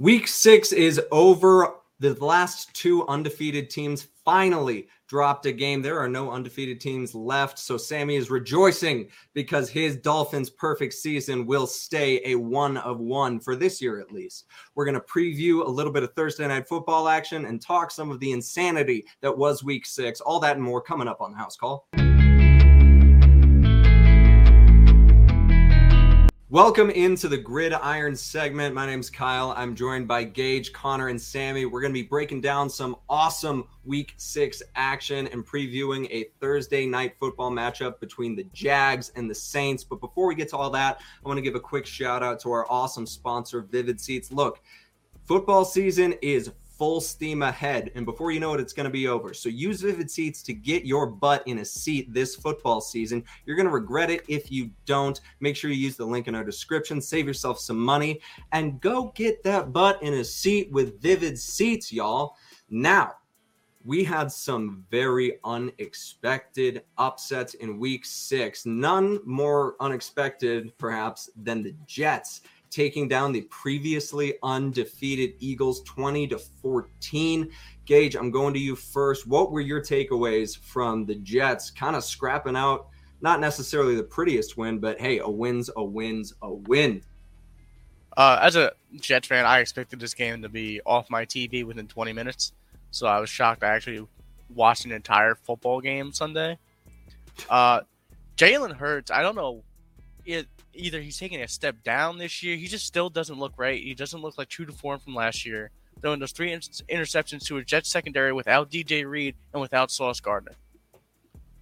[0.00, 1.74] Week six is over.
[1.98, 5.82] The last two undefeated teams finally dropped a game.
[5.82, 7.58] There are no undefeated teams left.
[7.58, 13.40] So Sammy is rejoicing because his Dolphins' perfect season will stay a one of one
[13.40, 14.46] for this year at least.
[14.76, 18.12] We're going to preview a little bit of Thursday night football action and talk some
[18.12, 20.20] of the insanity that was week six.
[20.20, 21.88] All that and more coming up on the house call.
[26.50, 28.74] Welcome into the Gridiron segment.
[28.74, 29.52] My name's Kyle.
[29.54, 31.66] I'm joined by Gage, Connor, and Sammy.
[31.66, 36.86] We're going to be breaking down some awesome week six action and previewing a Thursday
[36.86, 39.84] night football matchup between the Jags and the Saints.
[39.84, 42.40] But before we get to all that, I want to give a quick shout out
[42.40, 44.32] to our awesome sponsor, Vivid Seats.
[44.32, 44.62] Look,
[45.26, 47.90] football season is full steam ahead.
[47.94, 49.34] And before you know it, it's going to be over.
[49.34, 53.24] So use Vivid Seats to get your butt in a seat this football season.
[53.44, 55.20] You're going to regret it if you don't.
[55.40, 58.20] Make sure you use the link in our description, save yourself some money,
[58.52, 62.36] and go get that butt in a seat with Vivid Seats, y'all.
[62.70, 63.14] Now,
[63.84, 68.66] we had some very unexpected upsets in week six.
[68.66, 76.38] None more unexpected, perhaps, than the Jets taking down the previously undefeated Eagles 20 to
[76.38, 77.50] 14.
[77.84, 79.26] Gage, I'm going to you first.
[79.26, 82.88] What were your takeaways from the Jets kind of scrapping out
[83.20, 87.02] not necessarily the prettiest win, but hey, a win's a win's a win.
[88.16, 91.86] Uh, as a Jets fan, I expected this game to be off my TV within
[91.86, 92.52] 20 minutes.
[92.90, 94.06] So I was shocked I actually
[94.54, 96.58] watched an entire football game Sunday.
[97.48, 97.82] Uh,
[98.36, 99.62] Jalen Hurts, I don't know.
[100.24, 100.46] It,
[100.78, 102.56] either he's taking a step down this year.
[102.56, 103.82] He just still doesn't look right.
[103.82, 105.70] He doesn't look like true to form from last year.
[106.00, 110.52] Throwing those three interceptions to a Jets secondary without DJ Reed and without Sauce Gardner.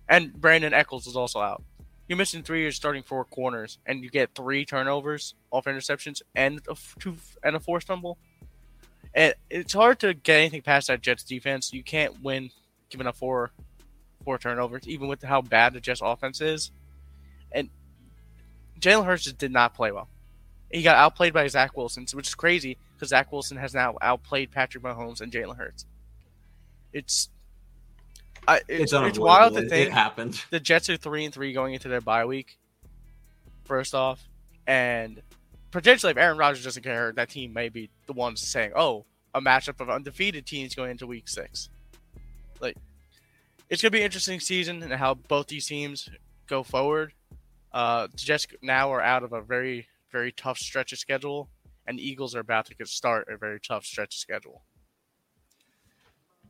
[0.08, 1.62] And Brandon Echols is also out.
[2.06, 6.60] You're missing three years starting four corners, and you get three turnovers off interceptions and
[6.68, 8.18] a two and a forced fumble.
[9.14, 11.72] And it's hard to get anything past that Jets defense.
[11.72, 12.50] You can't win
[12.90, 13.50] giving up four
[14.24, 16.70] four turnovers, even with how bad the Jets offense is.
[17.50, 17.70] And
[18.80, 20.08] Jalen Hurts just did not play well.
[20.70, 24.50] He got outplayed by Zach Wilson, which is crazy because Zach Wilson has now outplayed
[24.50, 25.86] Patrick Mahomes and Jalen Hurts.
[26.92, 27.28] It's
[28.48, 30.42] I, it's, it's, it's wild to think it happened.
[30.50, 32.58] The Jets are three and three going into their bye week.
[33.64, 34.22] First off,
[34.66, 35.20] and
[35.70, 39.04] potentially if Aaron Rodgers doesn't get hurt, that team may be the ones saying, "Oh,
[39.36, 41.68] a matchup of undefeated teams going into Week six.
[42.58, 42.76] Like,
[43.68, 46.08] it's gonna be an interesting season and how both these teams
[46.46, 47.12] go forward.
[47.76, 51.50] Uh, Jets now are out of a very, very tough stretch of schedule,
[51.86, 54.62] and Eagles are about to start a very tough stretch of schedule.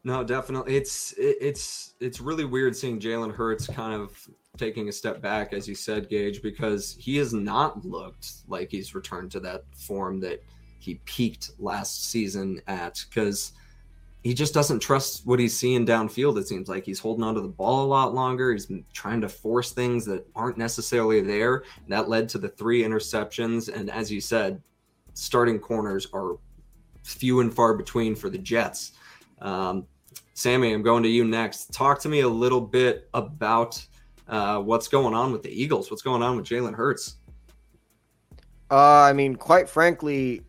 [0.05, 0.77] No, definitely.
[0.77, 4.17] It's it's it's really weird seeing Jalen Hurts kind of
[4.57, 8.95] taking a step back, as you said, Gage, because he has not looked like he's
[8.95, 10.45] returned to that form that
[10.79, 13.05] he peaked last season at.
[13.09, 13.51] Because
[14.27, 16.37] he just doesn't trust what he's seeing downfield.
[16.37, 18.53] It seems like he's holding onto the ball a lot longer.
[18.53, 21.63] He's trying to force things that aren't necessarily there.
[21.87, 23.73] That led to the three interceptions.
[23.73, 24.61] And as you said,
[25.15, 26.39] starting corners are
[27.05, 28.95] few and far between for the Jets.
[29.41, 29.87] Um,
[30.35, 31.73] Sammy, I'm going to you next.
[31.73, 33.81] Talk to me a little bit about
[34.27, 35.89] uh, what's going on with the Eagles.
[35.89, 37.19] What's going on with Jalen Hurts?
[38.73, 40.43] Uh, I mean, quite frankly,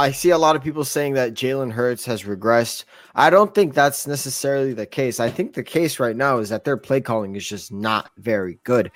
[0.00, 2.84] I see a lot of people saying that Jalen Hurts has regressed.
[3.14, 5.20] I don't think that's necessarily the case.
[5.20, 8.58] I think the case right now is that their play calling is just not very
[8.64, 8.90] good.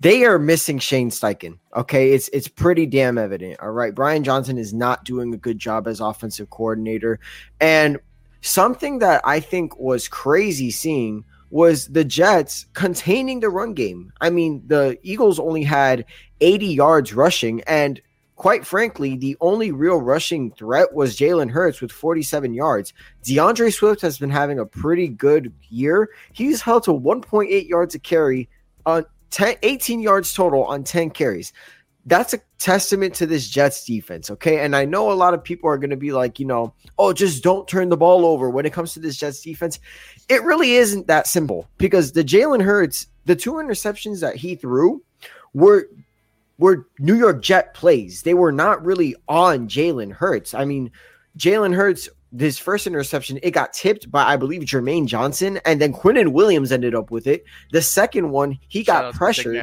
[0.00, 1.58] They are missing Shane Steichen.
[1.76, 3.60] Okay, it's it's pretty damn evident.
[3.60, 7.20] All right, Brian Johnson is not doing a good job as offensive coordinator,
[7.60, 7.98] and
[8.40, 14.10] something that I think was crazy seeing was the Jets containing the run game.
[14.22, 16.06] I mean, the Eagles only had
[16.40, 18.00] 80 yards rushing, and
[18.36, 22.92] quite frankly, the only real rushing threat was Jalen Hurts with 47 yards.
[23.24, 26.10] D'Andre Swift has been having a pretty good year.
[26.32, 28.48] He's held to 1.8 yards a carry
[28.84, 31.52] on 10, 18 yards total on 10 carries.
[32.04, 34.60] That's a testament to this Jets defense, okay?
[34.60, 37.12] And I know a lot of people are going to be like, you know, oh,
[37.12, 39.80] just don't turn the ball over when it comes to this Jets defense.
[40.28, 45.02] It really isn't that simple because the Jalen Hurts, the two interceptions that he threw
[45.52, 45.88] were
[46.58, 48.22] were New York Jet plays.
[48.22, 50.54] They were not really on Jalen Hurts.
[50.54, 50.90] I mean,
[51.36, 55.92] Jalen Hurts, this first interception, it got tipped by, I believe, Jermaine Johnson, and then
[55.92, 57.44] Quinnen Williams ended up with it.
[57.72, 59.56] The second one, he Shout got pressured.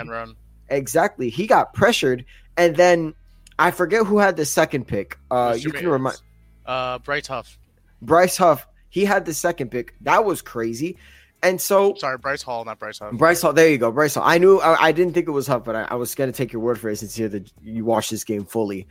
[0.69, 1.29] Exactly.
[1.29, 2.25] He got pressured,
[2.57, 3.13] and then
[3.59, 5.17] I forget who had the second pick.
[5.29, 6.17] Uh, you can remind.
[6.65, 7.57] Uh, Bryce Huff.
[8.01, 8.67] Bryce Huff.
[8.89, 9.95] He had the second pick.
[10.01, 10.97] That was crazy.
[11.43, 13.13] And so, sorry, Bryce Hall, not Bryce Huff.
[13.13, 14.23] Bryce Hall, there you go, Bryce Hall.
[14.25, 16.53] I knew I, I didn't think it was Huff, but I, I was gonna take
[16.53, 18.87] your word for it since you that you watched this game fully.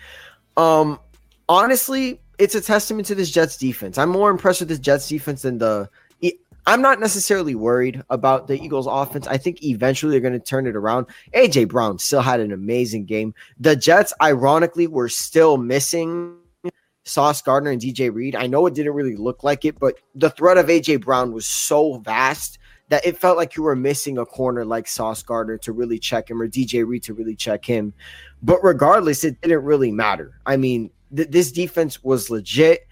[0.58, 1.00] Um,
[1.48, 3.96] honestly, it's a testament to this Jets defense.
[3.96, 5.88] I'm more impressed with this Jets defense than the.
[6.64, 9.26] I'm not necessarily worried about the Eagles offense.
[9.26, 11.06] I think eventually they're going to turn it around.
[11.34, 13.34] AJ Brown still had an amazing game.
[13.58, 16.36] The Jets, ironically, were still missing
[17.04, 18.36] Sauce Gardner and DJ Reed.
[18.36, 21.46] I know it didn't really look like it, but the threat of AJ Brown was
[21.46, 22.58] so vast
[22.88, 26.30] that it felt like you were missing a corner like Sauce Gardner to really check
[26.30, 27.94] him or DJ Reed to really check him.
[28.42, 30.38] But regardless, it didn't really matter.
[30.46, 32.86] I mean, th- this defense was legit.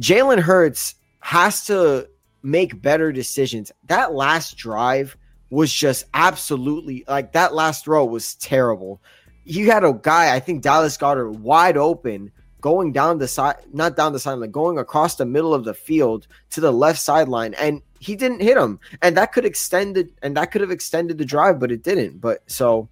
[0.00, 2.08] Jalen Hurts has to
[2.42, 3.72] make better decisions.
[3.88, 5.16] That last drive
[5.50, 9.00] was just absolutely like that last throw was terrible.
[9.44, 12.32] You had a guy, I think Dallas Goedert, wide open
[12.64, 16.26] going down the side, not down the sideline, going across the middle of the field
[16.48, 20.34] to the left sideline, and he didn't hit him, and that could extend it, and
[20.34, 22.22] that could have extended the drive, but it didn't.
[22.22, 22.88] But so,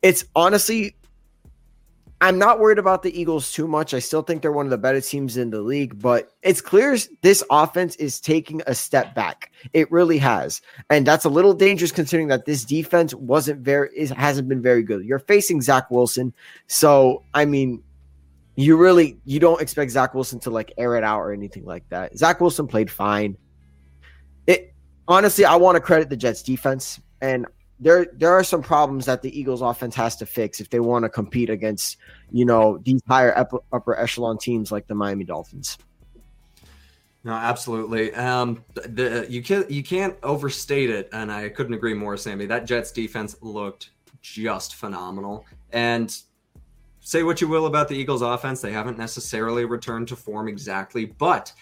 [0.00, 0.94] it's honestly,
[2.20, 3.94] I'm not worried about the Eagles too much.
[3.94, 6.96] I still think they're one of the better teams in the league, but it's clear
[7.20, 9.50] this offense is taking a step back.
[9.72, 14.10] It really has, and that's a little dangerous considering that this defense wasn't very, is,
[14.10, 15.04] hasn't been very good.
[15.04, 16.32] You're facing Zach Wilson,
[16.68, 17.82] so I mean
[18.60, 21.88] you really you don't expect Zach Wilson to like air it out or anything like
[21.88, 22.16] that.
[22.16, 23.36] Zach Wilson played fine.
[24.46, 24.74] It
[25.08, 27.46] honestly, I want to credit the Jets defense, and
[27.78, 31.04] there there are some problems that the Eagles offense has to fix if they want
[31.04, 31.96] to compete against
[32.30, 35.78] you know these higher upper, upper echelon teams like the Miami Dolphins.
[37.22, 38.14] No, absolutely.
[38.14, 42.46] Um, the you can't you can't overstate it, and I couldn't agree more, Sammy.
[42.46, 43.90] That Jets defense looked
[44.22, 46.14] just phenomenal, and
[47.00, 51.06] say what you will about the Eagles offense, they haven't necessarily returned to form exactly,
[51.06, 51.52] but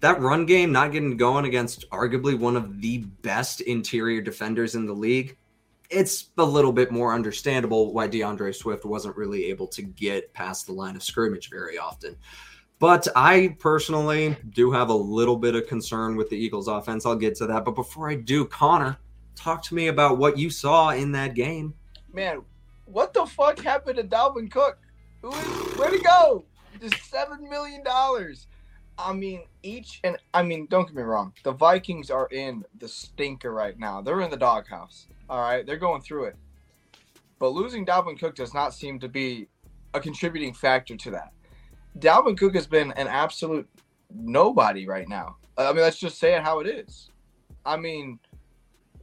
[0.00, 4.86] that run game not getting going against arguably one of the best interior defenders in
[4.86, 5.36] the league,
[5.90, 10.66] it's a little bit more understandable why D'Andre Swift wasn't really able to get past
[10.66, 12.16] the line of scrimmage very often.
[12.78, 17.06] But I personally do have a little bit of concern with the Eagles offense.
[17.06, 17.64] I'll get to that.
[17.64, 18.98] But before I do, Connor,
[19.36, 21.74] talk to me about what you saw in that game.
[22.12, 22.42] Man,
[22.86, 24.78] what the fuck happened to Dalvin Cook?
[25.22, 26.44] Who is where'd he go?
[26.80, 28.46] Just seven million dollars.
[28.98, 31.32] I mean, each and I mean, don't get me wrong.
[31.42, 34.00] The Vikings are in the stinker right now.
[34.00, 35.06] They're in the doghouse.
[35.28, 36.36] All right, they're going through it.
[37.38, 39.48] But losing Dalvin Cook does not seem to be
[39.94, 41.32] a contributing factor to that.
[41.98, 43.68] Dalvin Cook has been an absolute
[44.14, 45.36] nobody right now.
[45.56, 47.10] I mean, let's just say it how it is.
[47.64, 48.18] I mean,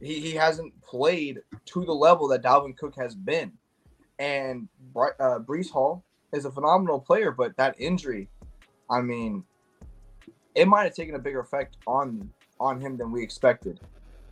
[0.00, 3.52] he, he hasn't played to the level that Dalvin Cook has been.
[4.18, 8.28] And uh, Breece Hall is a phenomenal player, but that injury,
[8.90, 9.44] I mean,
[10.54, 12.30] it might have taken a bigger effect on
[12.60, 13.80] on him than we expected.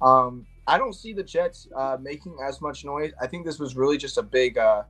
[0.00, 3.12] Um, I don't see the Jets uh, making as much noise.
[3.21, 4.85] I think this was really just a big, uh,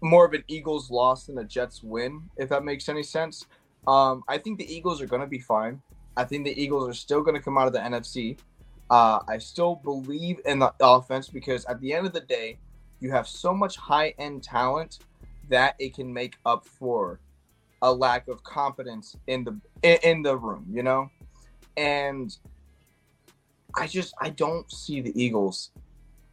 [0.00, 3.46] more of an Eagles loss than a Jets win, if that makes any sense.
[3.86, 5.82] Um, I think the Eagles are going to be fine.
[6.16, 8.38] I think the Eagles are still going to come out of the NFC.
[8.88, 12.58] Uh, I still believe in the offense because at the end of the day,
[13.00, 15.00] you have so much high end talent
[15.48, 17.20] that it can make up for
[17.82, 21.10] a lack of confidence in the in the room, you know?
[21.76, 22.36] And
[23.74, 25.70] I just I don't see the Eagles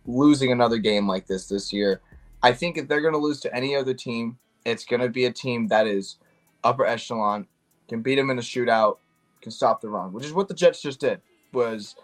[0.06, 2.02] losing another game like this this year.
[2.44, 5.26] I think if they're going to lose to any other team, it's going to be
[5.26, 6.18] a team that is
[6.64, 7.48] upper echelon,
[7.88, 8.98] can beat them in a shootout,
[9.42, 11.22] can stop the run, which is what the Jets just did.
[11.54, 11.96] Was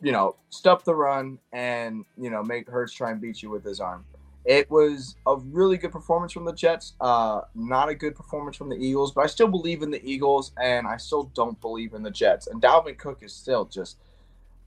[0.00, 3.64] you know, stop the run and, you know, make Hurts try and beat you with
[3.64, 4.04] his arm.
[4.44, 6.94] It was a really good performance from the Jets.
[7.00, 10.52] Uh, not a good performance from the Eagles, but I still believe in the Eagles
[10.62, 12.46] and I still don't believe in the Jets.
[12.46, 13.96] And Dalvin Cook is still just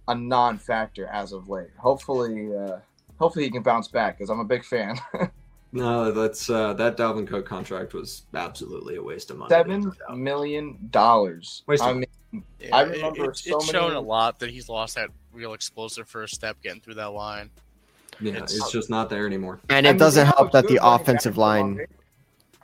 [0.10, 1.70] a non-factor as of late.
[1.78, 2.80] Hopefully, uh,
[3.20, 5.00] hopefully he can bounce back because I'm a big fan.
[5.72, 9.50] no, that's uh, that Dalvin Cook contract was absolutely a waste of money.
[9.50, 11.64] Seven million dollars.
[11.82, 12.06] I mean,
[12.60, 13.80] yeah, I remember it, so it's many...
[13.80, 17.50] shown a lot that he's lost that real explosive first step getting through that line.
[18.20, 19.60] Yeah, it's, it's just not there anymore.
[19.70, 21.86] And it doesn't help that the offensive line.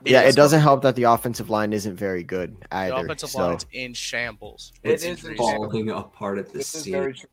[0.04, 2.96] Yeah, it doesn't help that the offensive line isn't very good either.
[2.96, 3.48] The offensive so.
[3.48, 4.74] line's in shambles.
[4.84, 7.26] It's it is falling apart at the seams.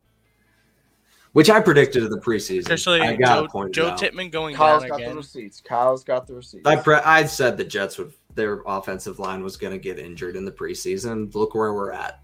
[1.33, 2.59] Which I predicted in the preseason.
[2.59, 3.97] Especially I got Joe, Joe out.
[3.97, 5.09] Tippmann going Kyle's down got again.
[5.11, 5.61] the receipts.
[5.61, 6.67] Kyle's got the receipts.
[6.67, 10.35] I pre- I said the Jets would their offensive line was going to get injured
[10.35, 11.33] in the preseason.
[11.33, 12.21] Look where we're at.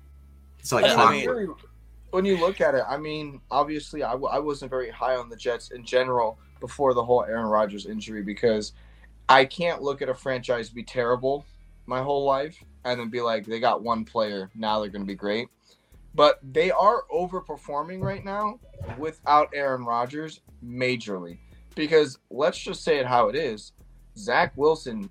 [0.59, 1.55] It's like I mean,
[2.11, 5.29] when you look at it, I mean, obviously, I w- I wasn't very high on
[5.29, 8.73] the Jets in general before the whole Aaron Rodgers injury because
[9.27, 11.45] I can't look at a franchise be terrible
[11.85, 15.07] my whole life and then be like, they got one player, now they're going to
[15.07, 15.49] be great.
[16.15, 18.59] But they are overperforming right now
[18.97, 21.37] without Aaron Rodgers majorly.
[21.75, 23.73] Because let's just say it how it is
[24.17, 25.09] Zach Wilson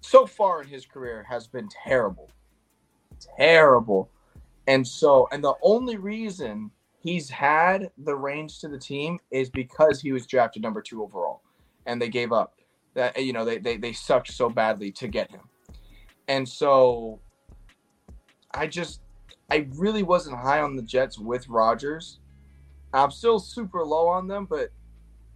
[0.00, 2.30] so far in his career has been terrible.
[3.36, 4.10] Terrible.
[4.66, 6.70] And so, and the only reason
[7.00, 11.42] he's had the range to the team is because he was drafted number two overall
[11.86, 12.54] and they gave up.
[12.94, 15.40] That you know, they they, they sucked so badly to get him.
[16.28, 17.18] And so
[18.52, 19.00] I just
[19.50, 22.18] I really wasn't high on the Jets with Rodgers.
[22.92, 24.70] I'm still super low on them, but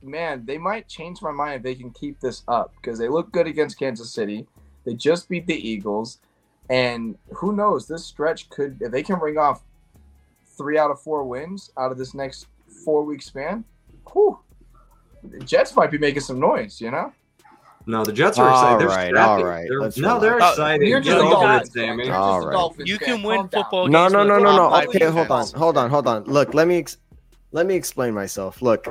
[0.02, 3.32] man, they might change my mind if they can keep this up because they look
[3.32, 4.46] good against Kansas City.
[4.84, 6.18] They just beat the Eagles,
[6.70, 7.86] and who knows?
[7.86, 9.62] This stretch could if they can ring off
[10.56, 12.46] three out of four wins out of this next
[12.84, 13.64] four week span.
[14.12, 14.38] Whew,
[15.22, 17.12] the Jets might be making some noise, you know.
[17.88, 18.72] No, the Jets are excited.
[18.72, 19.30] All They're right, scrappy.
[19.42, 19.66] all right.
[19.66, 20.58] They're- Let's no, they're relax.
[20.58, 20.88] Uh, excited.
[20.88, 21.88] You're just a over Dolphins it, fan.
[21.88, 22.04] Sammy.
[22.06, 22.52] You're All just a right.
[22.52, 23.48] Dolphins You can win down.
[23.48, 24.88] football No, games no, with no, no, no.
[24.88, 26.24] Okay, hold on, hold on, hold on.
[26.24, 26.98] Look, let me ex-
[27.52, 28.60] let me explain myself.
[28.60, 28.86] Look,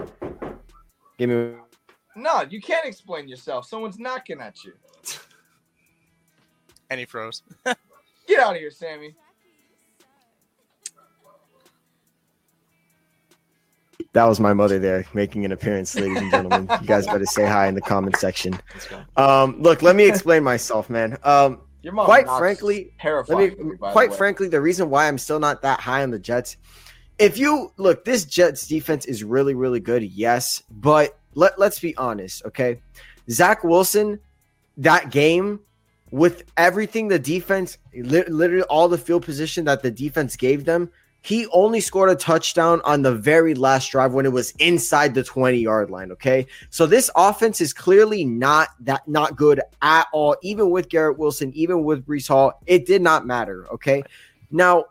[1.20, 1.52] give me.
[2.16, 3.68] No, you can't explain yourself.
[3.68, 4.74] Someone's knocking at you.
[6.90, 7.44] And he froze.
[8.28, 9.16] Get out of here, Sammy.
[14.18, 16.68] That was my mother there making an appearance, ladies and gentlemen.
[16.82, 18.60] You guys better say hi in the comment section.
[18.74, 19.04] Let's go.
[19.16, 21.20] Um, look, let me explain myself, man.
[21.24, 22.08] Um, Your mom.
[22.08, 23.40] quite frankly, terrifying.
[23.40, 26.02] let me me, by the quite frankly the reason why i'm still not that high
[26.02, 26.58] on the jets
[27.20, 31.96] if you look this jets defense is really really good yes but let, let's be
[31.96, 32.82] honest okay
[33.30, 34.20] zach wilson
[34.78, 35.60] that game
[36.10, 40.90] with everything the defense li- literally all the field position that the defense gave them
[41.22, 45.24] he only scored a touchdown on the very last drive when it was inside the
[45.24, 50.36] 20 yard line okay so this offense is clearly not that not good at all.
[50.42, 53.68] Even with Garrett Wilson, even with Breece Hall, it did not matter.
[53.72, 54.04] Okay.
[54.52, 54.86] Now,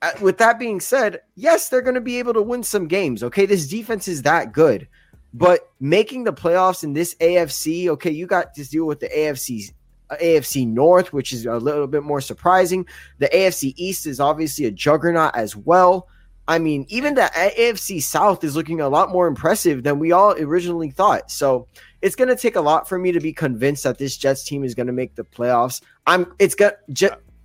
[0.00, 3.22] uh, with that being said, yes, they're going to be able to win some games.
[3.22, 4.88] Okay, this defense is that good,
[5.32, 9.72] but making the playoffs in this AFC, okay, you got to deal with the AFC.
[10.20, 12.86] AFC North, which is a little bit more surprising.
[13.18, 16.08] The AFC East is obviously a juggernaut as well.
[16.48, 20.32] I mean, even the AFC South is looking a lot more impressive than we all
[20.32, 21.30] originally thought.
[21.30, 21.68] So
[22.02, 24.64] it's going to take a lot for me to be convinced that this Jets team
[24.64, 25.82] is going to make the playoffs.
[26.06, 26.34] I'm.
[26.40, 26.74] It's got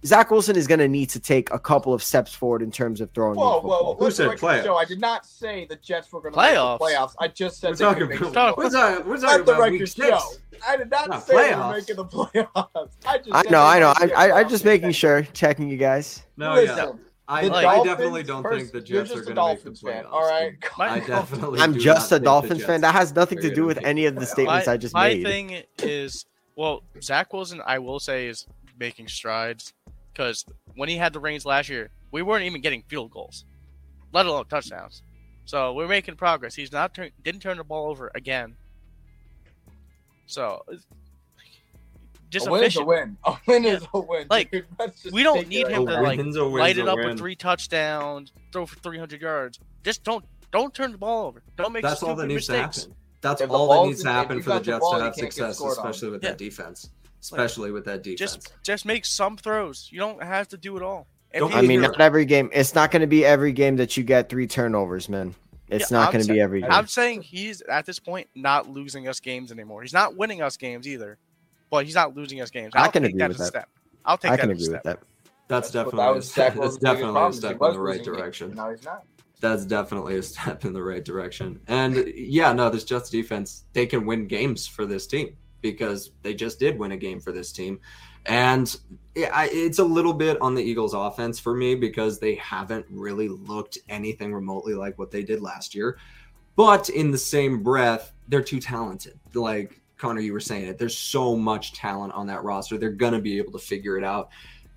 [0.05, 3.01] Zach Wilson is going to need to take a couple of steps forward in terms
[3.01, 3.35] of throwing.
[3.37, 3.83] Whoa, whoa, football.
[3.85, 3.95] whoa!
[3.95, 4.63] Who Let the said playoffs?
[4.63, 6.79] show, I did not say the Jets were going to Playoffs?
[6.79, 7.15] make the playoffs.
[7.19, 8.71] I just said We're they talking, could make we're the talking, we're playoffs.
[8.95, 10.07] talking, we're talking the about week record six.
[10.07, 10.21] show.
[10.67, 11.67] I did not Not say they playoffs.
[11.69, 12.89] were making the playoffs.
[13.05, 13.93] I just I know, I know.
[13.97, 16.23] I, I, I'm just making sure, checking you guys.
[16.37, 16.91] No, Listen, yeah.
[17.29, 19.81] I, the I definitely don't first, think the Jets are going to make the Dolphins
[19.81, 20.11] fan, playoffs.
[20.11, 20.53] all right?
[20.79, 21.59] I definitely.
[21.59, 22.81] I'm do just not a Dolphins fan.
[22.81, 25.23] That has nothing to do with any of the statements I just made.
[25.23, 26.25] my thing is,
[26.55, 28.45] well, Zach Wilson, I will say, is
[28.79, 29.73] making strides
[30.17, 30.45] because
[30.75, 33.45] when he had the reins last year, we weren't even getting field goals,
[34.13, 35.03] let alone touchdowns.
[35.45, 36.55] So we're making progress.
[36.55, 38.55] He's not turn, didn't turn the ball over again.
[40.25, 40.63] So
[42.29, 43.17] just a win is a win.
[43.25, 44.25] A win is a win.
[44.29, 44.65] Like, dude.
[45.11, 47.35] We don't need him right to, like, Win's a win's Light it up with three
[47.35, 49.59] touchdowns, throw for 300 yards.
[49.83, 51.43] Just don't don't turn the ball over.
[51.57, 52.77] Don't make That's all that stupid needs mistakes.
[52.77, 52.95] to happen.
[53.21, 55.77] That's If all that needs to happen for the Jets ball, to have success, scored
[55.77, 55.87] on.
[55.87, 56.29] especially with Yeah.
[56.31, 56.89] that defense.
[57.31, 58.19] Especially with that defense.
[58.19, 59.89] Just just make some throws.
[59.91, 61.07] You don't have to do it all.
[61.33, 62.49] If Don't I mean, not every game.
[62.53, 65.35] It's not going to be every game that you get three turnovers, man.
[65.69, 66.71] It's Yeah, not going to be every game.
[66.71, 69.81] I'm saying he's at this point not losing us games anymore.
[69.81, 71.17] He's not winning us games either,
[71.69, 72.73] but he's not losing us games.
[72.75, 73.47] I I'll can take agree that with that.
[73.47, 73.69] step.
[74.05, 74.99] I'll take I that can as a agree with that.
[75.49, 77.61] That's But definitely that a was step, Zach that's definitely a problem, is he step
[77.61, 78.53] in the right losing games, direction.
[78.55, 79.05] Now he's not.
[79.41, 81.59] That's definitely a step in the right direction.
[81.67, 86.33] And yeah, no, this Jets defense, they can win games for this team because they
[86.33, 87.79] just did win a game for this team.
[88.25, 88.75] And
[89.15, 93.77] it's a little bit on the Eagles offense for me because they haven't really looked
[93.87, 95.97] anything remotely like what they did last year.
[96.55, 99.19] But in the same breath, they're too talented.
[99.33, 102.77] Like Connor, you were saying it, there's so much talent on that roster.
[102.77, 104.29] They're going to be able to figure it out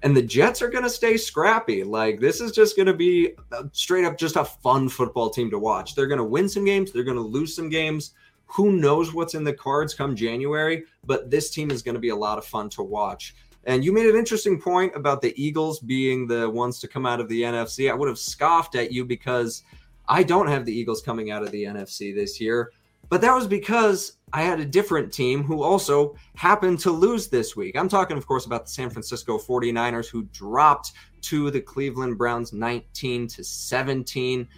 [0.03, 1.85] and the Jets are going to stay scrappy.
[1.85, 3.35] Like this is just going to be
[3.73, 5.95] straight up just a fun football team to watch.
[5.95, 8.13] They're going to win some games, they're going to lose some games.
[8.53, 12.09] Who knows what's in the cards come January, but this team is going to be
[12.09, 13.35] a lot of fun to watch.
[13.65, 17.21] And you made an interesting point about the Eagles being the ones to come out
[17.21, 17.91] of the NFC.
[17.91, 19.63] I would have scoffed at you because
[20.09, 22.73] I don't have the Eagles coming out of the NFC this year.
[23.09, 27.57] But that was because I had a different team who also happened to lose this
[27.57, 27.77] week.
[27.77, 30.93] I'm talking, of course, about the San Francisco 49ers who dropped
[31.23, 34.49] to the Cleveland Browns 19 to 17.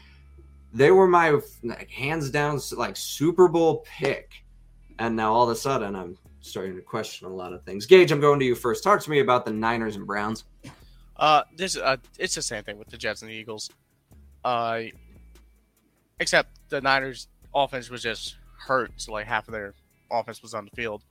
[0.73, 4.33] They were my like, hands down like Super Bowl pick.
[4.99, 7.87] And now all of a sudden I'm starting to question a lot of things.
[7.87, 8.85] Gage, I'm going to you first.
[8.85, 10.45] Talk to me about the Niners and Browns.
[11.17, 13.71] Uh, this uh, it's the same thing with the Jets and the Eagles.
[14.45, 14.83] Uh,
[16.19, 19.75] except the Niners' offense was just hurt, so like half of their
[20.11, 21.05] offense was on the field.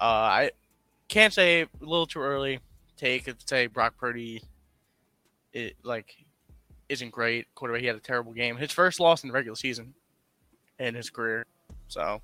[0.00, 0.50] Uh, I
[1.08, 2.58] can't say a little too early.
[2.96, 4.42] Take say Brock Purdy,
[5.52, 6.23] it like
[6.88, 7.46] isn't great.
[7.54, 8.56] Quarterback, he had a terrible game.
[8.56, 9.94] His first loss in the regular season
[10.78, 11.46] in his career.
[11.88, 12.20] So,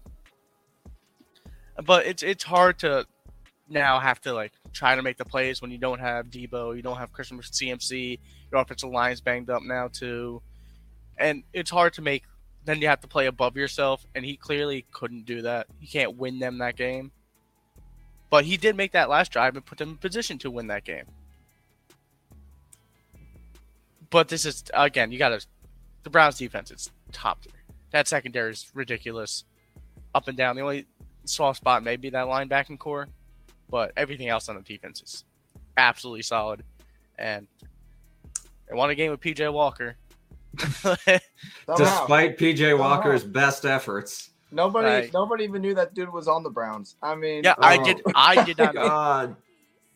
[1.84, 3.06] but it's it's hard to
[3.68, 6.82] now have to like try to make the plays when you don't have Debo, you
[6.82, 8.18] don't have Christian CMC,
[8.50, 10.42] your offensive line's banged up now too,
[11.16, 12.24] and it's hard to make.
[12.62, 15.66] Then you have to play above yourself, and he clearly couldn't do that.
[15.78, 17.10] He can't win them that game,
[18.28, 20.84] but he did make that last drive and put them in position to win that
[20.84, 21.06] game.
[24.10, 25.46] But this is again, you got to
[26.02, 27.52] the Browns defense It's top tier.
[27.92, 29.44] That secondary is ridiculous,
[30.14, 30.56] up and down.
[30.56, 30.86] The only
[31.24, 33.08] soft spot may be that linebacking core,
[33.68, 35.24] but everything else on the defense is
[35.76, 36.62] absolutely solid.
[37.18, 37.46] And
[38.68, 39.96] they won a game with PJ Walker.
[40.56, 44.30] Despite PJ Walker's best efforts.
[44.52, 45.12] Nobody, Right.
[45.12, 46.96] nobody even knew that dude was on the Browns.
[47.02, 48.02] I mean, yeah, I did.
[48.14, 48.74] I did not.
[48.74, 49.36] God.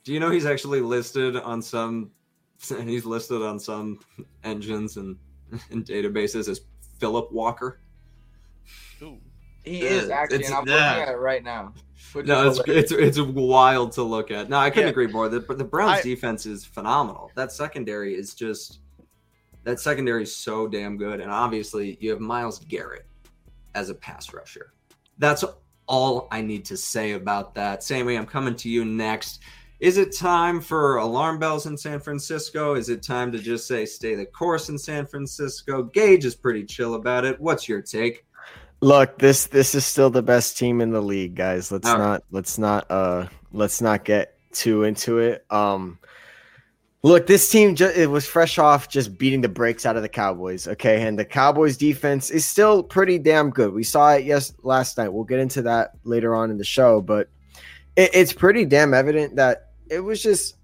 [0.04, 2.10] Do you know he's actually listed on some?
[2.70, 4.00] And he's listed on some
[4.42, 5.16] engines and,
[5.70, 6.60] and databases as
[6.98, 7.80] Philip Walker.
[9.02, 9.18] Ooh.
[9.64, 10.90] he Yeah, is actually, it's- and I'm yeah.
[10.90, 11.74] looking at it right now.
[12.12, 12.92] which No, it's hilarious.
[12.92, 14.48] it's it's wild to look at.
[14.48, 14.90] No, I couldn't Yeah.
[14.92, 15.28] agree more.
[15.28, 17.30] The but the Browns I- defense is phenomenal.
[17.34, 18.80] That secondary is just
[19.64, 21.20] that secondary is so damn good.
[21.20, 23.06] And obviously, you have Myles Garrett
[23.74, 24.72] as a pass rusher.
[25.18, 25.42] That's
[25.86, 27.82] all I need to say about that.
[27.82, 29.40] Sammy, I'm coming to you next.
[29.80, 32.74] Is it time for alarm bells in San Francisco?
[32.74, 35.82] Is it time to just say stay the course in San Francisco?
[35.82, 37.40] Gage is pretty chill about it.
[37.40, 38.24] What's your take?
[38.80, 41.72] Look, this this is still the best team in the league, guys.
[41.72, 42.04] Let's All right.
[42.04, 45.44] not let's not uh let's not get too into it.
[45.50, 45.98] Um
[47.02, 50.08] Look, this team ju- it was fresh off just beating the brakes out of the
[50.08, 51.06] Cowboys, okay?
[51.06, 53.74] And the Cowboys defense is still pretty damn good.
[53.74, 55.12] We saw it yes last night.
[55.12, 57.28] We'll get into that later on in the show, but
[57.96, 60.56] it, it's pretty damn evident that it was just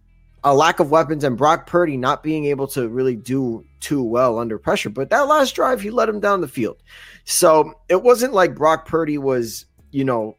[0.45, 4.39] a lack of weapons and Brock Purdy not being able to really do too well
[4.39, 4.91] under pressure.
[4.91, 6.83] But that last drive, he let him down the field.
[7.25, 10.37] So it wasn't like Brock Purdy was, you know,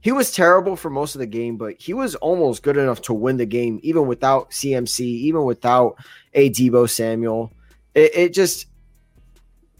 [0.00, 3.14] he was terrible for most of the game, but he was almost good enough to
[3.14, 5.96] win the game, even without CMC, even without
[6.34, 7.52] a Debo Samuel.
[7.94, 8.66] It, it just,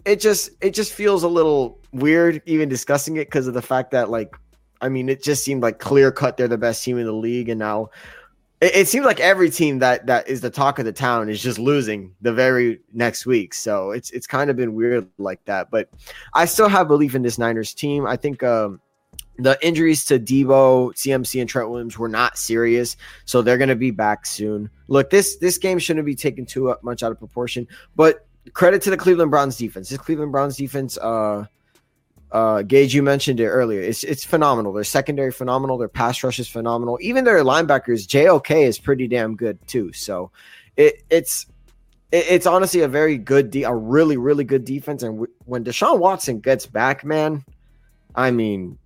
[0.05, 3.91] it just, it just feels a little weird even discussing it because of the fact
[3.91, 4.37] that, like,
[4.83, 7.49] I mean, it just seemed like clear cut they're the best team in the league,
[7.49, 7.91] and now
[8.61, 11.43] it, it seems like every team that that is the talk of the town is
[11.43, 13.55] just losing the very next week.
[13.55, 15.71] So it's it's kind of been weird like that.
[15.71, 15.89] But
[16.35, 18.07] I still have belief in this Niners team.
[18.07, 18.81] I think um,
[19.39, 23.77] the injuries to Debo, CMC, and Trent Williams were not serious, so they're going to
[23.77, 24.71] be back soon.
[24.89, 27.67] Look, this this game shouldn't be taken too much out of proportion,
[27.97, 29.89] but credit to the Cleveland Browns defense.
[29.89, 31.47] This Cleveland Browns defense, uh,
[32.33, 33.81] uh, Gage, you mentioned it earlier.
[33.81, 34.73] It's it's phenomenal.
[34.73, 35.77] Their secondary phenomenal.
[35.79, 36.99] Their pass rush is phenomenal.
[37.01, 39.93] Even their linebackers, JOK is pretty damn good too.
[39.93, 40.31] So
[40.77, 41.47] it it's
[42.11, 45.03] it, it's honestly a very good, de- a really really good defense.
[45.03, 47.45] And w- when Deshaun Watson gets back, man,
[48.15, 48.79] I mean,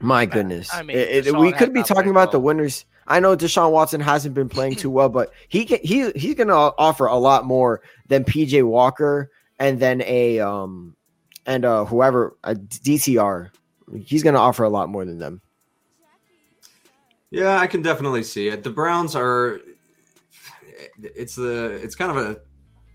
[0.00, 2.84] my goodness, I mean, It- it- we could be talking about the winners.
[3.06, 6.48] I know Deshaun Watson hasn't been playing too well, but he can, he he's going
[6.48, 10.95] to offer a lot more than PJ Walker and then a um
[11.46, 13.50] and uh whoever a DTR.
[14.04, 15.40] He's going to offer a lot more than them.
[17.30, 18.64] Yeah, I can definitely see it.
[18.64, 19.60] The Browns are
[20.98, 22.40] it's the it's kind of a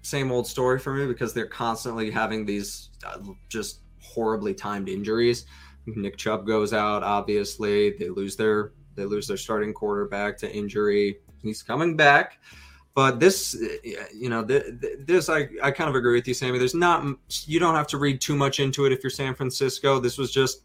[0.01, 5.45] same old story for me because they're constantly having these uh, just horribly timed injuries.
[5.85, 7.91] Nick Chubb goes out, obviously.
[7.97, 11.19] They lose their they lose their starting quarterback to injury.
[11.41, 12.39] He's coming back.
[12.93, 13.55] But this,
[14.13, 16.57] you know, th- th- this I, I kind of agree with you, Sammy.
[16.59, 17.05] There's not
[17.45, 19.99] you don't have to read too much into it if you're San Francisco.
[19.99, 20.63] This was just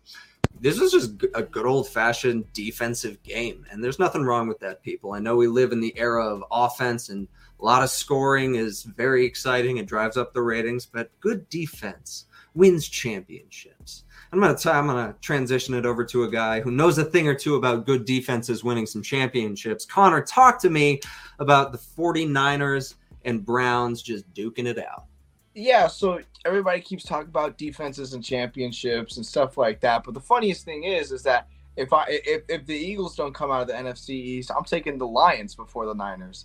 [0.61, 4.83] this was just a good old fashioned defensive game, and there's nothing wrong with that.
[4.83, 7.29] People, I know we live in the era of offense, and
[7.61, 9.77] a lot of scoring is very exciting.
[9.77, 14.05] It drives up the ratings, but good defense wins championships.
[14.37, 17.27] I'm gonna t- I'm gonna transition it over to a guy who knows a thing
[17.27, 19.87] or two about good defenses winning some championships.
[19.87, 21.01] Connor, talk to me
[21.39, 25.07] about the 49ers and Browns just duking it out.
[25.55, 30.05] yeah, so everybody keeps talking about defenses and championships and stuff like that.
[30.05, 33.51] But the funniest thing is, is that if I if, if the Eagles don't come
[33.51, 36.45] out of the NFC East, I'm taking the Lions before the Niners,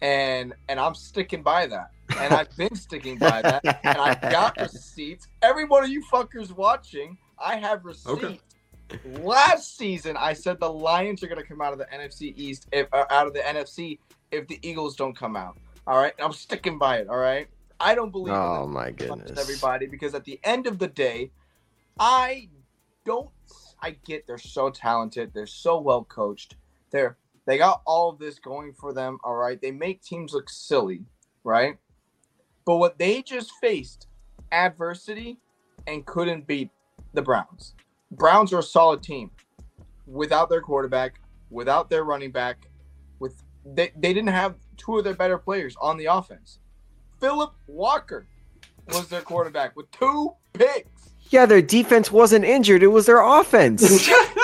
[0.00, 4.56] and and I'm sticking by that, and I've been sticking by that, and I got
[4.58, 5.26] receipts.
[5.42, 8.24] Every one of you fuckers watching, I have receipts.
[8.24, 8.40] Okay.
[9.06, 12.68] Last season, I said the Lions are going to come out of the NFC East,
[12.72, 13.98] if uh, out of the NFC,
[14.30, 15.56] if the Eagles don't come out.
[15.86, 17.08] All right, I'm sticking by it.
[17.08, 17.48] All right,
[17.80, 18.34] I don't believe.
[18.34, 19.38] Oh that my goodness.
[19.38, 21.30] everybody because at the end of the day,
[21.98, 22.48] I
[23.04, 23.30] don't.
[23.80, 26.56] I get they're so talented, they're so well coached.
[26.90, 29.18] They're they got all of this going for them.
[29.24, 31.04] All right, they make teams look silly,
[31.44, 31.76] right?
[32.64, 34.06] But what they just faced
[34.52, 35.38] adversity
[35.86, 36.70] and couldn't beat
[37.12, 37.74] the Browns.
[38.10, 39.30] Browns are a solid team
[40.06, 41.20] without their quarterback,
[41.50, 42.68] without their running back,
[43.18, 46.58] with they, they didn't have two of their better players on the offense.
[47.20, 48.26] Philip Walker
[48.88, 51.12] was their quarterback with two picks.
[51.30, 52.82] Yeah, their defense wasn't injured.
[52.82, 53.80] It was their offense.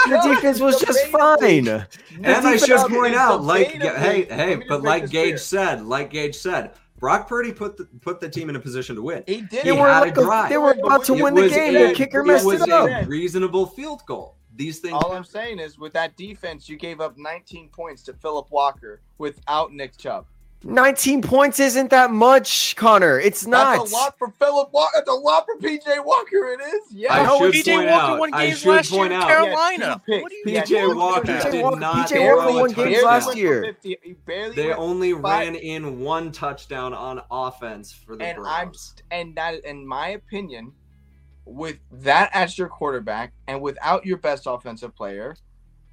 [0.08, 1.68] the defense was just fine.
[1.68, 1.86] And
[2.26, 7.28] I should point out, like, hey, hey, but like Gage said, like Gage said, Brock
[7.28, 9.24] Purdy put the put the team in a position to win.
[9.26, 9.64] He did.
[9.64, 10.48] They He were, had like a a- drive.
[10.50, 11.74] they were about to It win the game.
[11.74, 13.06] The kicker it messed was it a up.
[13.08, 14.36] reasonable field goal.
[14.56, 14.94] These things.
[14.94, 19.00] All I'm saying is, with that defense, you gave up 19 points to Philip Walker
[19.18, 20.26] without Nick Chubb.
[20.64, 23.20] 19 points isn't that much, Connor.
[23.20, 23.78] It's not.
[23.78, 24.90] That's a lot for Philip Walker.
[24.96, 26.52] That's a lot for PJ Walker.
[26.52, 26.82] It is.
[26.92, 27.14] Yeah.
[27.14, 30.02] I How should PJ point Walker out- won games last year in Carolina.
[30.08, 30.44] Yeah, What do you.
[30.46, 33.62] PJ Yeah, Walker PJ did Walker- not PJ Walker a won games last year.
[33.62, 33.98] 50.
[34.02, 35.22] He barely They only five.
[35.22, 40.08] ran in one touchdown on offense for the and I'm st- and that in my
[40.08, 40.72] opinion,
[41.44, 45.36] with that as your quarterback and without your best offensive player,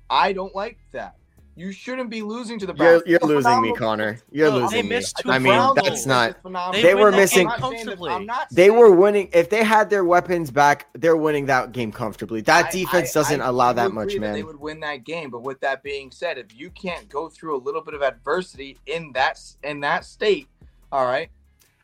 [0.10, 1.16] I don't like that.
[1.58, 3.04] You shouldn't be losing to the You're, Browns.
[3.06, 3.74] you're They're losing me.
[3.74, 4.20] Connor.
[4.30, 5.02] You're No, they losing me.
[5.22, 6.42] two I The mean, that's not.
[6.42, 6.74] phenomenal.
[6.74, 8.12] They They were missing- I'm not comfortably.
[8.12, 9.30] I'm not They were winning.
[9.32, 12.42] If they had their weapons back, they're winning that game comfortably.
[12.42, 14.46] That I- defense I- doesn't I allow do that agree much, They man.
[14.46, 17.62] would win that game, but with that being said, if you can't go through a
[17.64, 20.50] little bit of adversity in that in that state,
[20.92, 21.30] all right,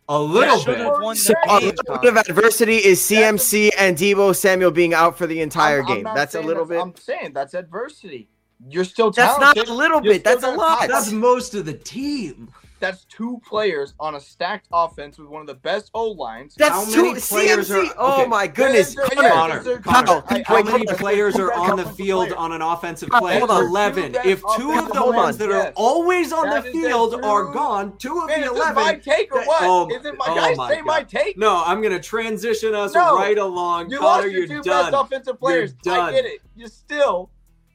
[0.10, 1.18] A little should bit.
[1.18, 5.40] So, a little bit of adversity is CMC and Debo Samuel being out for the
[5.40, 6.04] entire I'm- I'm game.
[6.04, 6.82] not That's a saying little bit.
[6.82, 8.28] I'm saying that's adversity.
[8.70, 10.24] You're still That's not a little You're bit.
[10.24, 10.80] That's a lot.
[10.82, 12.50] gonna- That's most of the team.
[12.80, 16.56] That's two players on a stacked offense with one of the best O lines.
[16.58, 17.90] That's How two many players CMC.
[17.90, 18.26] are- oh okay.
[18.30, 19.60] my goodness, They're- they're- Connor.
[19.64, 22.40] Connor, Connor, How- I- How I- many I- players are on the field player.
[22.40, 23.40] on an offensive Hold play?
[23.40, 23.50] on.
[23.66, 24.14] Eleven.
[24.14, 25.38] Two If two of the ones on.
[25.48, 25.74] that are Yes.
[25.76, 29.32] always on That the field are gone, two of Man, the is this my take
[29.32, 29.62] or that- what?
[29.62, 31.10] oh, is it my oh guys my say my God.
[31.10, 31.38] take?
[31.38, 33.16] No, I'm gonna transition us No.
[33.16, 33.92] right along.
[33.92, 34.92] You Connor, lost your you're two done.
[34.92, 35.74] best offensive players.
[35.88, 36.42] I get it.
[36.56, 37.30] You still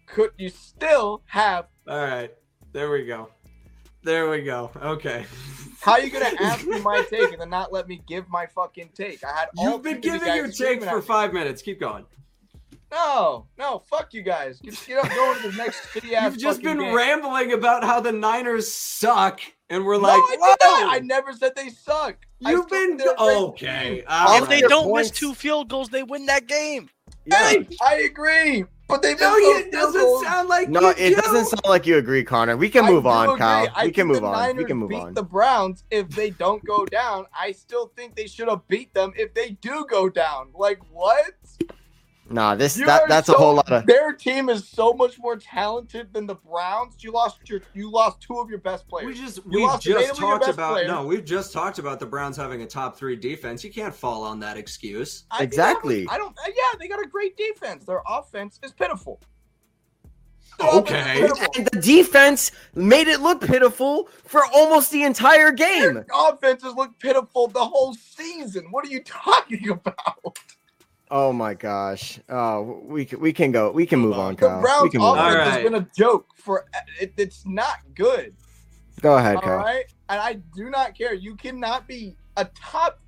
[0.06, 0.30] could.
[0.38, 1.66] You still have.
[1.88, 2.32] All right,
[2.72, 3.28] there we go.
[4.02, 4.70] There we go.
[4.80, 5.26] Okay.
[5.80, 8.46] How are you gonna ask me my take and then not let me give my
[8.46, 9.24] fucking take?
[9.24, 11.02] I had all You've been three of you giving your take for at me.
[11.02, 11.62] five minutes.
[11.62, 12.06] Keep going.
[12.92, 14.60] No, no, fuck you guys.
[14.60, 16.32] Get, get up going to the next shitty ass.
[16.32, 16.94] You've just been game.
[16.94, 19.40] rambling about how the Niners suck,
[19.70, 20.94] and we're No, like, I, did "Whoa!" not.
[20.94, 22.16] I never said they suck.
[22.38, 23.94] You've been think they're a great okay.
[23.96, 24.04] team.
[24.08, 26.88] all If they don't miss two field goals, they win that game.
[27.28, 30.22] Hey, I agree, but they No, missed you- those it field doesn't goals.
[30.24, 31.14] sound like No, you it do.
[31.16, 32.56] doesn't sound like you agree, Connor.
[32.56, 33.38] We can move on, agree.
[33.38, 33.68] Kyle.
[33.74, 34.56] I We can move the on.
[34.56, 35.14] We can move beat on.
[35.14, 39.12] The Browns, if they don't go down, I still think they should have beat them
[39.16, 40.48] if they do go down.
[40.54, 41.32] Like what?
[42.28, 43.86] Nah, this You that are that's a whole lot of.
[43.86, 46.96] Their team is so much more talented than the Browns.
[47.04, 49.06] You lost your you lost two of your best players.
[49.06, 50.88] We just You we've just talked about player.
[50.88, 53.62] no, we've just talked about the Browns having a top three defense.
[53.62, 55.24] You can't fall on that excuse.
[55.30, 56.04] I think Exactly.
[56.06, 56.38] that was- I don't.
[56.38, 57.84] uh, Yeah, they got a great defense.
[57.84, 59.20] Their offense is pitiful.
[60.58, 61.20] Their Okay.
[61.22, 61.46] is pitiful.
[61.54, 65.94] And the defense made it look pitiful for almost the entire game.
[65.94, 68.66] Their offenses looked pitiful the whole season.
[68.72, 70.38] What are you talking about?
[71.10, 72.18] Oh my gosh.
[72.28, 73.70] Oh, we can, we can go.
[73.70, 74.56] We can move on, The Kyle.
[74.58, 75.40] We Browns can move offense on.
[75.40, 76.66] All has been a joke for.
[77.00, 78.34] It, it's not good.
[79.02, 79.56] Go ahead, All Kyle.
[79.58, 81.14] right, and I do not care.
[81.14, 82.98] You cannot be a top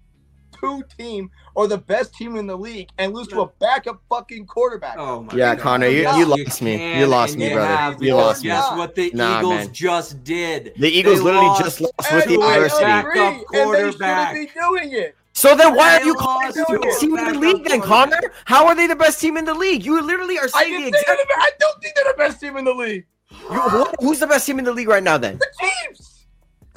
[0.60, 4.46] two team or the best team in the league and lose to a backup fucking
[4.46, 4.96] quarterback.
[4.98, 5.62] Oh my Yeah, God.
[5.62, 6.98] Connor, you- Yes, you lost me.
[6.98, 8.04] You lost me, brother.
[8.04, 8.48] You lost me.
[8.50, 9.72] Guess what the Nah, Eagles man.
[9.72, 10.72] just did?
[10.76, 13.60] The Eagles They literally lost just lost And with the to a I backup agree,
[13.60, 15.16] and they shouldn't be doing it.
[15.38, 17.80] So then why They have you called them the best team in the league then.
[17.80, 18.20] Connor?
[18.44, 19.84] How are they the best team in the league?
[19.86, 21.06] You literally are I, saying the exact.
[21.06, 23.06] the- I don't think they're the best team in the league.
[23.30, 25.38] You, who- who's the best team in the league right now then?
[25.38, 26.24] The Chiefs.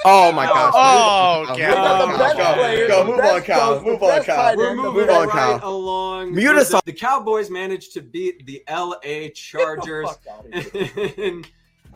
[0.06, 0.74] Oh my gosh.
[0.76, 2.18] Oh, They God.
[2.20, 2.88] best Go, players.
[2.88, 3.74] go, move on, Kyle.
[3.78, 4.58] coach, Move on, best Kyle.
[4.58, 5.60] We're moving Move on, right Kyle.
[5.70, 6.36] along.
[6.36, 10.60] Mute us the, the Cowboys managed to beat the LA Get the Chargers fuck outta
[10.70, 11.14] here.
[11.18, 11.46] in,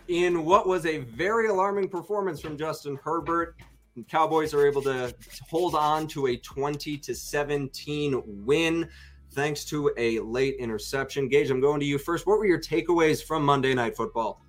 [0.08, 3.56] in what was a very alarming performance from Justin Herbert.
[4.04, 5.14] Cowboys are able to
[5.50, 8.90] hold on to a 20 to 17 win
[9.32, 11.28] thanks to a late interception.
[11.28, 12.28] Gage, I'm going to you first.
[12.28, 14.42] What were your takeaways from Monday Night Football?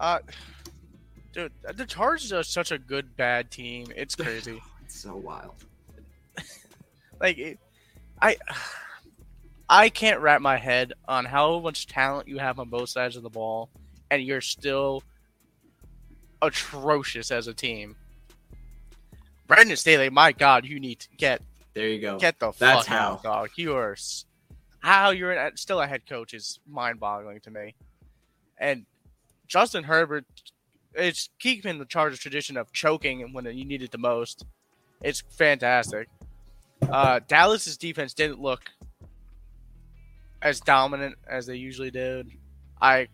[0.00, 0.18] Uh,
[1.32, 3.86] dude, the Chargers are such a good bad team.
[3.94, 4.60] It's crazy.
[4.84, 5.64] It's so wild.
[7.20, 7.58] like, it,
[8.20, 8.36] I,
[9.66, 13.22] I can't wrap my head on how much talent you have on both sides of
[13.22, 13.70] the ball,
[14.10, 15.02] and you're still
[16.42, 17.96] atrocious as a team.
[19.46, 21.42] Brandon Staley, my God, you need to get
[21.74, 22.18] There you go.
[22.18, 23.12] get the That's fuck how.
[23.12, 23.50] out, dog.
[23.56, 23.96] You are
[24.80, 27.74] how you're still a head coach is mind-boggling to me.
[28.58, 28.84] And
[29.46, 30.24] Justin Herbert,
[30.94, 34.44] it's keeping the Chargers tradition of choking when you need it the most.
[35.02, 36.08] It's fantastic.
[36.82, 38.62] Uh, Dallas's defense didn't look
[40.42, 42.30] as dominant as they usually did.
[42.80, 43.08] I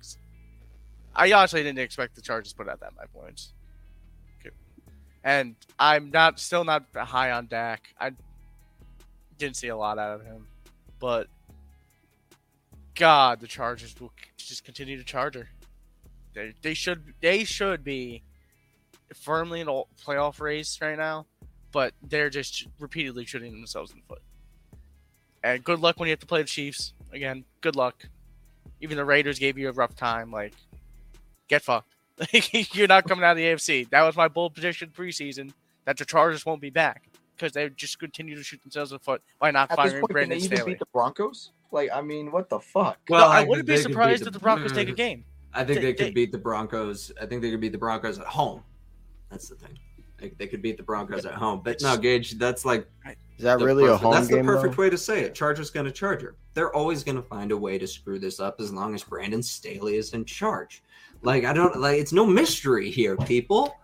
[1.14, 3.52] I honestly didn't expect the Chargers to put out that many points.
[5.22, 7.94] And I'm not still not high on Dak.
[7.98, 8.12] I
[9.38, 10.46] didn't see a lot out of him,
[10.98, 11.28] but
[12.94, 15.48] God, the Chargers will just continue to charger.
[16.34, 18.22] They, they should they should be
[19.14, 21.26] firmly in a playoff race right now,
[21.72, 24.22] but they're just repeatedly shooting themselves in the foot.
[25.42, 27.44] And good luck when you have to play the Chiefs again.
[27.60, 28.06] Good luck.
[28.80, 30.30] Even the Raiders gave you a rough time.
[30.30, 30.52] Like,
[31.48, 31.94] get fucked.
[32.72, 33.88] You're not coming out of the AFC.
[33.90, 35.52] That was my bold prediction preseason
[35.84, 38.98] that the Chargers won't be back because they just continue to shoot themselves in the
[39.04, 40.72] foot by not At firing this point, can Brandon they even Staley.
[40.72, 41.52] beat the Broncos?
[41.72, 42.98] Like, I mean, what the fuck?
[43.08, 45.24] Well, I think wouldn't be they could surprised if the Broncos take a game.
[45.54, 47.10] I think They- they could they- beat the Broncos.
[47.20, 48.62] I think they could beat the Broncos at home.
[49.30, 49.78] That's the thing.
[50.18, 51.62] They, they could beat the Broncos at home.
[51.64, 52.86] But no, Gage, that's like
[53.38, 54.44] Is that the really a home That's game?
[54.44, 54.82] the perfect though?
[54.82, 55.34] way to say it.
[55.34, 56.36] Chargers going to Charger.
[56.52, 59.42] They're always going to find a way to screw this up as long as Brandon
[59.42, 60.82] Staley is in charge.
[61.22, 63.76] Like I don't like it's no mystery here, people.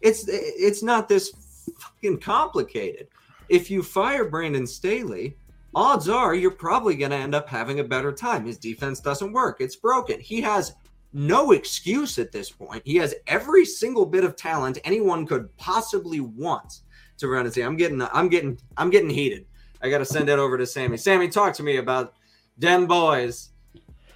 [0.00, 1.32] It's it's not this
[1.78, 3.08] fucking complicated.
[3.48, 5.36] If you fire Brandon Staley,
[5.74, 8.46] odds are you're probably going to end up having a better time.
[8.46, 9.60] His defense doesn't work.
[9.60, 10.20] It's broken.
[10.20, 10.74] He has
[11.12, 12.82] no excuse at this point.
[12.84, 16.80] He has every single bit of talent anyone could possibly want
[17.18, 17.66] to run and team.
[17.66, 19.46] I'm getting I'm getting I'm getting heated.
[19.80, 20.96] I got to send it over to Sammy.
[20.96, 22.14] Sammy, talk to me about
[22.58, 23.50] Den boys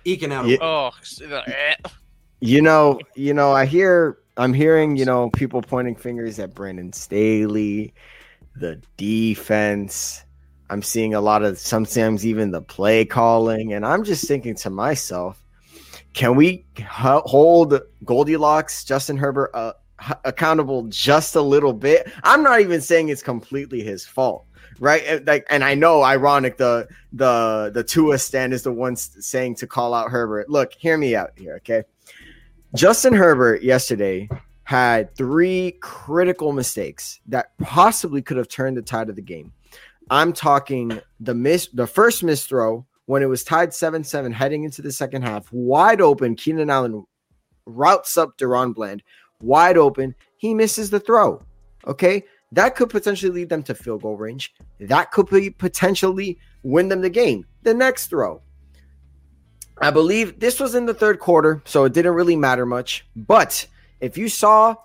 [0.05, 0.47] eking out.
[0.47, 0.57] a Yeah.
[0.61, 0.91] Oh,
[1.47, 1.75] eh.
[2.41, 6.93] You know, you know, I hear I'm hearing, you know, people pointing fingers at Brandon
[6.93, 7.93] Staley,
[8.55, 10.25] the defense.
[10.71, 14.71] I'm seeing a lot of sometimes even the play calling, and I'm just thinking to
[14.71, 15.43] myself,
[16.13, 19.73] can we hold Goldilocks, Justin Herbert, uh,
[20.25, 22.09] accountable just a little bit?
[22.23, 24.45] I'm not even saying it's completely his fault,
[24.79, 25.27] right?
[25.27, 29.67] Like, and I know, ironic, the the the Tua stand is the one saying to
[29.67, 30.49] call out Herbert.
[30.49, 31.83] Look, hear me out here, okay?
[32.75, 34.29] Justin Herbert yesterday
[34.65, 39.53] had three critical mistakes that possibly could have turned the tide of the game.
[40.11, 44.83] I'm talking the miss, the first miss throw when it was tied 7-7 heading into
[44.83, 46.37] the second half, wide open.
[46.37, 47.05] Keenan Allen
[47.65, 49.03] routes up DaRon Bland,
[49.41, 50.15] wide open.
[50.37, 51.43] He misses the throw.
[51.87, 54.55] Okay, that could potentially lead them to field goal range.
[54.81, 57.47] That could potentially win them the game.
[57.63, 58.43] The next throw,
[59.81, 63.07] I believe this was in the third quarter, so it didn't really matter much.
[63.15, 63.67] But
[64.01, 64.77] if you saw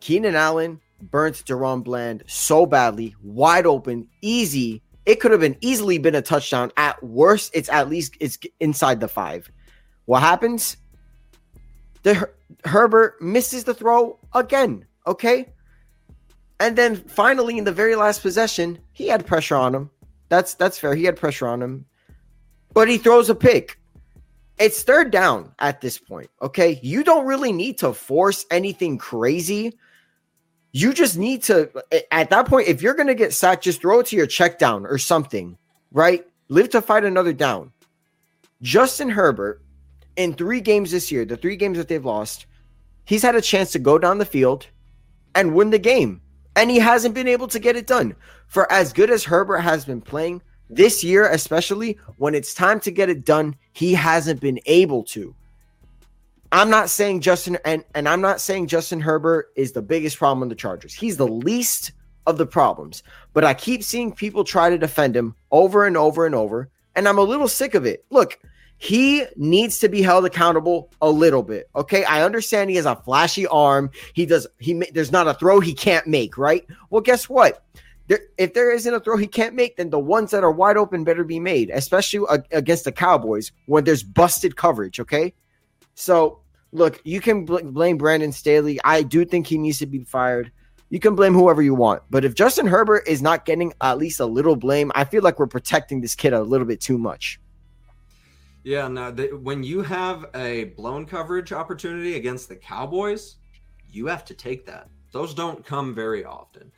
[0.00, 5.98] Keenan Allen burnt DaRon Bland so badly, wide open, easy, it could have been easily
[5.98, 6.70] been a touchdown.
[6.76, 9.50] At worst, it's at least it's inside the five.
[10.04, 10.76] What happens?
[12.02, 14.86] The Her- Herbert misses the throw again.
[15.06, 15.52] Okay.
[16.60, 19.90] And then finally, in the very last possession, he had pressure on him.
[20.28, 20.94] That's that's fair.
[20.94, 21.86] He had pressure on him,
[22.74, 23.79] but he throws a pick.
[24.60, 26.30] It's third down at this point.
[26.42, 26.78] Okay.
[26.82, 29.76] You don't really need to force anything crazy.
[30.72, 31.70] You just need to,
[32.12, 34.58] at that point, if you're going to get sacked, just throw it to your check
[34.58, 35.56] down or something,
[35.90, 36.24] right?
[36.48, 37.72] Live to fight another down.
[38.62, 39.62] Justin Herbert,
[40.16, 42.44] in three games this year, the three games that they've lost,
[43.04, 44.66] he's had a chance to go down the field
[45.34, 46.20] and win the game.
[46.54, 48.14] And he hasn't been able to get it done.
[48.46, 52.90] For as good as Herbert has been playing, this year, especially when it's time to
[52.90, 55.34] get it done, he hasn't been able to.
[56.52, 60.42] I'm not saying Justin and, and I'm not saying Justin Herbert is the biggest problem
[60.42, 60.94] on the Chargers.
[60.94, 61.92] He's the least
[62.26, 63.02] of the problems.
[63.32, 67.06] But I keep seeing people try to defend him over and over and over, and
[67.06, 68.04] I'm a little sick of it.
[68.10, 68.38] Look,
[68.78, 71.68] he needs to be held accountable a little bit.
[71.76, 73.90] Okay, I understand he has a flashy arm.
[74.14, 74.46] He does.
[74.58, 76.38] He there's not a throw he can't make.
[76.38, 76.66] Right.
[76.88, 77.62] Well, guess what?
[78.10, 80.76] There, if there isn't a throw he can't make, then the ones that are wide
[80.76, 84.98] open better be made, especially against the Cowboys when there's busted coverage.
[84.98, 85.32] Okay,
[85.94, 86.40] so
[86.72, 88.80] look, you can bl- blame Brandon Staley.
[88.82, 90.50] I do think he needs to be fired.
[90.88, 94.18] You can blame whoever you want, but if Justin Herbert is not getting at least
[94.18, 97.38] a little blame, I feel like we're protecting this kid a little bit too much.
[98.64, 99.12] Yeah, no.
[99.12, 103.36] The, when you have a blown coverage opportunity against the Cowboys,
[103.88, 104.88] you have to take that.
[105.12, 106.72] Those don't come very often.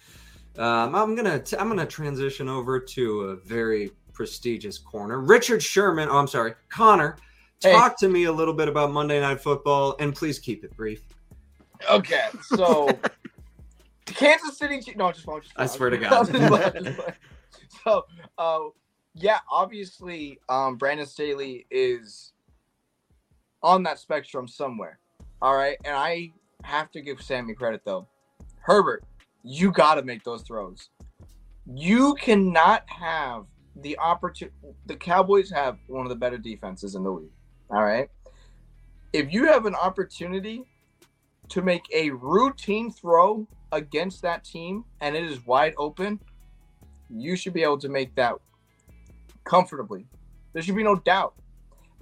[0.59, 5.21] Um, I'm gonna t- I'm gonna transition over to a very prestigious corner.
[5.21, 6.09] Richard Sherman.
[6.11, 7.17] Oh, I'm sorry, Connor.
[7.63, 7.73] Hey.
[7.73, 11.03] Talk to me a little bit about Monday Night Football, and please keep it brief.
[11.91, 12.87] Okay, so
[14.07, 14.81] the Kansas City.
[14.81, 16.11] Chiefs- No, just, just I swear to God.
[16.11, 17.15] Just playing, just playing.
[17.85, 18.05] so,
[18.39, 18.59] uh,
[19.15, 22.33] yeah, obviously, um, Brandon Staley is
[23.63, 24.99] on that spectrum somewhere.
[25.41, 26.33] All right, and I
[26.65, 28.07] have to give Sammy credit though.
[28.61, 29.03] Herbert,
[29.43, 30.89] you got to make those throws.
[31.67, 34.57] You cannot have the opportunity.
[34.87, 37.31] The Cowboys have one of the better defenses in the league.
[37.71, 38.09] All right.
[39.13, 40.65] If you have an opportunity
[41.49, 46.21] to make a routine throw against that team and it is wide open,
[47.11, 48.35] you should be able to make that
[49.45, 50.07] comfortably.
[50.53, 51.35] There should be no doubt.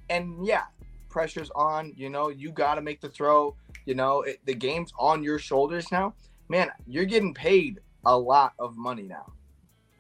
[0.09, 0.65] And yeah,
[1.09, 1.93] pressure's on.
[1.97, 3.57] You know, you got to make the throw.
[3.87, 6.15] You know, it, the game's on your shoulders now.
[6.51, 9.33] Man, you're getting paid a lot of money now.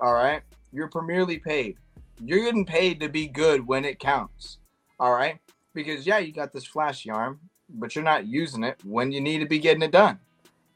[0.01, 0.43] All right.
[0.73, 1.77] You're Premier League paid.
[2.21, 4.59] You're getting paid to be good when it counts.
[4.99, 5.39] All right.
[5.75, 9.39] Because, yeah, you got this flashy arm, but you're not using it when you need
[9.39, 10.19] to be getting it done.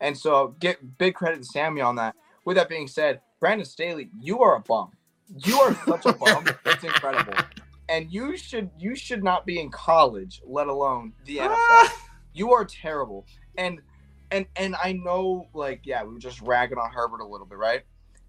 [0.01, 2.15] And so, get big credit to Sammy on that.
[2.45, 4.93] With that being said, Brandon Staley, you are a bum.
[5.45, 6.45] You are such a bum.
[6.67, 7.35] It's incredible.
[7.89, 11.89] And you should you should not be in college, let alone the NFL.
[12.33, 13.27] you are terrible.
[13.59, 13.81] And
[14.35, 17.59] and and I know like yeah, we were just ragging on Herbert a little bit,
[17.59, 17.83] right?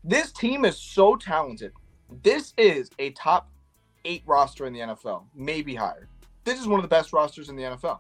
[0.04, 1.74] This team is so talented.
[2.22, 3.50] This is a top
[4.06, 6.08] 8 roster in the NFL, maybe higher.
[6.44, 8.00] This is one of the best rosters in the NFL.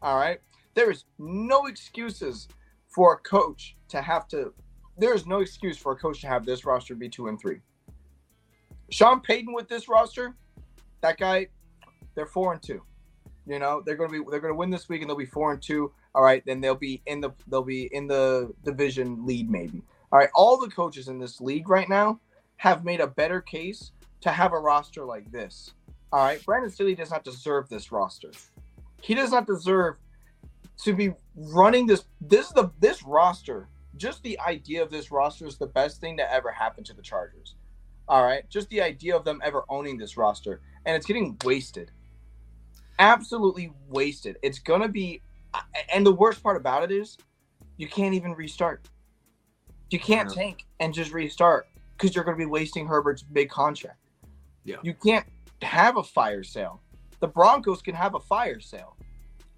[0.00, 0.40] All right?
[0.72, 2.48] There is no excuses
[2.88, 4.54] for a coach to have to
[4.98, 7.60] there is no excuse for a coach to have this roster be 2 and 3.
[8.90, 10.34] Sean Payton with this roster,
[11.02, 11.48] that guy,
[12.14, 12.82] they're four and two.
[13.46, 15.62] You know, they're gonna be they're gonna win this week and they'll be four and
[15.62, 15.92] two.
[16.14, 19.82] All right, then they'll be in the they'll be in the division lead maybe.
[20.12, 22.20] All right, all the coaches in this league right now
[22.56, 25.72] have made a better case to have a roster like this.
[26.12, 28.30] All right, Brandon Staley does not deserve this roster.
[29.00, 29.96] He does not deserve
[30.84, 32.04] to be running this.
[32.20, 33.68] This is the this roster.
[33.96, 37.02] Just the idea of this roster is the best thing that ever happened to the
[37.02, 37.54] Chargers.
[38.08, 38.48] All right.
[38.48, 40.60] Just the idea of them ever owning this roster.
[40.84, 41.90] And it's getting wasted.
[42.98, 44.36] Absolutely wasted.
[44.42, 45.22] It's going to be.
[45.92, 47.16] And the worst part about it is
[47.76, 48.88] you can't even restart.
[49.90, 50.34] You can't yeah.
[50.34, 53.98] tank and just restart because you're going to be wasting Herbert's big contract.
[54.64, 54.76] Yeah.
[54.82, 55.26] You can't
[55.62, 56.80] have a fire sale.
[57.20, 58.96] The Broncos can have a fire sale.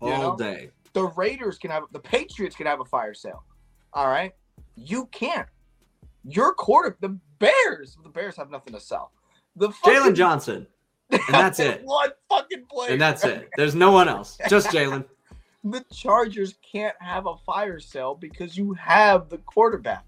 [0.01, 0.37] All know?
[0.37, 0.71] day.
[0.93, 3.45] The Raiders can have the Patriots can have a fire sale.
[3.93, 4.33] All right.
[4.77, 5.49] You can't.
[6.25, 7.97] Your quarter the Bears.
[8.03, 9.13] The Bears have nothing to sell.
[9.57, 10.67] The Jaylon Johnson,
[11.11, 11.83] and that's it.
[11.85, 13.49] One fucking player, and that's it.
[13.57, 14.39] There's no one else.
[14.49, 15.05] Just Jalen.
[15.65, 20.05] the Chargers can't have a fire sale because you have the quarterback.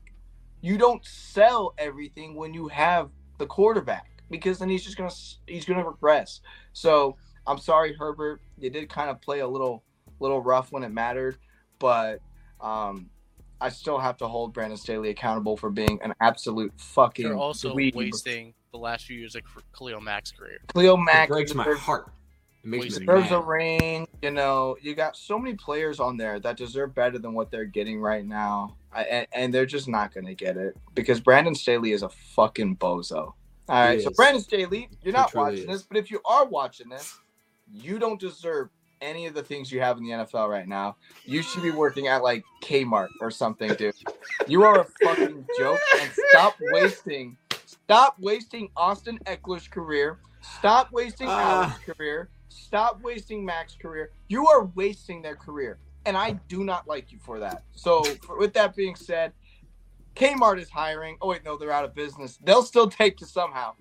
[0.61, 5.11] You don't sell everything when you have the quarterback because then he's just gonna
[5.47, 6.41] he's gonna regress.
[6.73, 8.41] So I'm sorry, Herbert.
[8.59, 9.83] You did kind of play a little
[10.21, 11.39] little rough when it mattered,
[11.79, 12.21] but
[12.61, 13.09] um,
[13.61, 17.27] I still have to hold Brandon Staley accountable for being an absolute fucking.
[17.27, 17.95] You're also dweeb.
[17.95, 19.43] wasting the last few years of
[19.77, 20.59] Khalil Mack's career.
[20.73, 22.11] Khalil Mack it breaks my heart.
[22.63, 24.07] It makes me deserves a ring.
[24.23, 27.65] You know, you got so many players on there that deserve better than what they're
[27.65, 31.55] getting right now, I, and, and, they're just not going to get it because Brandon
[31.55, 33.15] Staley is a fucking bozo.
[33.15, 33.35] All
[33.69, 35.67] right, so Brandon Staley, you're not watching is.
[35.67, 37.19] this, but if you are watching this,
[37.73, 38.69] you don't deserve
[39.01, 42.09] any of the things you have in the NFL right now, you should be working
[42.09, 43.95] at like Kmart or something, dude.
[44.47, 45.81] You are a fucking joke.
[46.01, 47.37] And stop wasting,
[47.91, 50.21] stop wasting Austin Ekeler's career.
[50.43, 51.33] Stop wasting uh.
[51.33, 52.29] Alex's career.
[52.49, 54.13] Stop wasting Mack's career.
[54.29, 57.65] You are wasting their career, and I do not like you for that.
[57.73, 59.33] So, for, with that being said,
[60.15, 61.17] Kmart is hiring.
[61.21, 62.39] Oh wait, no, they're out of business.
[62.45, 63.75] They'll still take you somehow.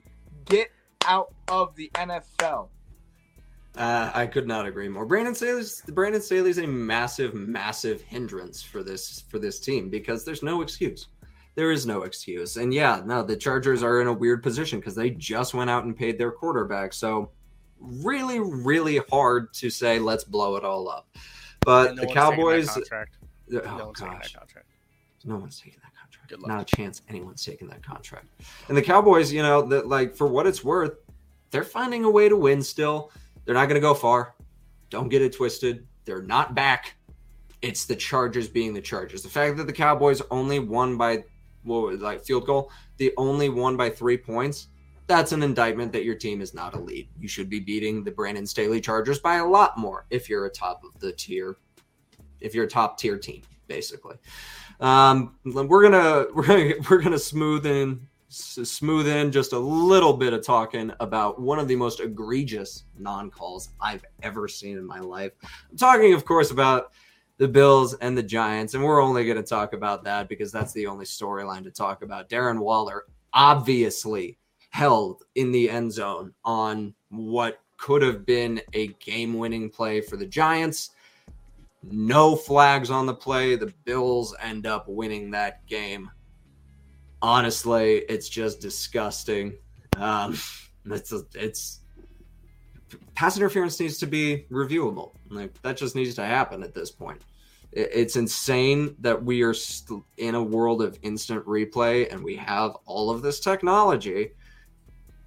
[0.46, 0.70] Get
[1.06, 2.70] out of the NFL.
[3.76, 5.06] Uh, I could not agree more.
[5.06, 10.42] Brandon Staley's Brandon Staley's a massive, massive hindrance for this for this team because there's
[10.42, 11.08] no excuse.
[11.60, 12.56] There is no excuse.
[12.56, 15.84] And yeah, no, the Chargers are in a weird position because they just went out
[15.84, 16.94] and paid their quarterback.
[16.94, 17.32] So
[17.82, 21.10] really, really hard to say let's blow it all up.
[21.66, 22.70] But no the Cowboys.
[22.70, 22.82] Oh
[23.52, 24.38] no gosh.
[25.26, 26.48] No one's taking that contract.
[26.48, 28.28] Not a chance anyone's taking that contract.
[28.70, 30.94] And the Cowboys, you know, that like for what it's worth,
[31.52, 33.12] they're finding a way to win still
[33.44, 34.34] they're not going to go far.
[34.90, 35.86] Don't get it twisted.
[36.06, 36.96] They're not back.
[37.62, 39.24] It's the Chargers being the Chargers.
[39.24, 41.26] The fact that the Cowboys only won by
[41.64, 44.68] well, like field goal, the only won by three points.
[45.08, 47.10] That's an indictment that your team is not elite.
[47.20, 50.52] You should be beating the Brandon Staley Chargers by a lot more if you're a
[50.52, 51.58] top of the tier,
[52.40, 54.18] if you're a top tier team, basically.
[54.80, 60.34] Um, we're gonna we're gonna we're gonna smooth in smooth in just a little bit
[60.34, 65.00] of talking about one of the most egregious non calls I've ever seen in my
[65.00, 65.32] life.
[65.70, 66.92] I'm talking, of course, about
[67.40, 70.74] the Bills and the Giants, and we're only going to talk about that because that's
[70.74, 72.30] the only storyline to talk about.
[72.30, 74.38] Darren Waller obviously
[74.72, 80.18] held in the end zone on what could have been a game winning play for
[80.18, 80.92] the Giants.
[81.82, 83.56] no flags on the play.
[83.56, 86.12] The Bills end up winning that game.
[87.22, 89.58] Honestly, it's just disgusting.
[89.96, 90.38] Um,
[90.86, 91.80] it's it's
[93.16, 95.14] pass interference needs to be reviewable.
[95.30, 97.22] Like that just needs to happen at this point.
[97.72, 102.36] It, it's insane that we are st- in a world of instant replay and we
[102.36, 104.32] have all of this technology,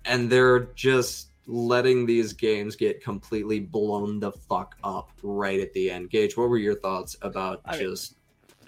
[0.04, 5.90] and they're just letting these games get completely blown the fuck up right at the
[5.90, 6.08] end.
[6.10, 8.16] Gage, what were your thoughts about I mean- just?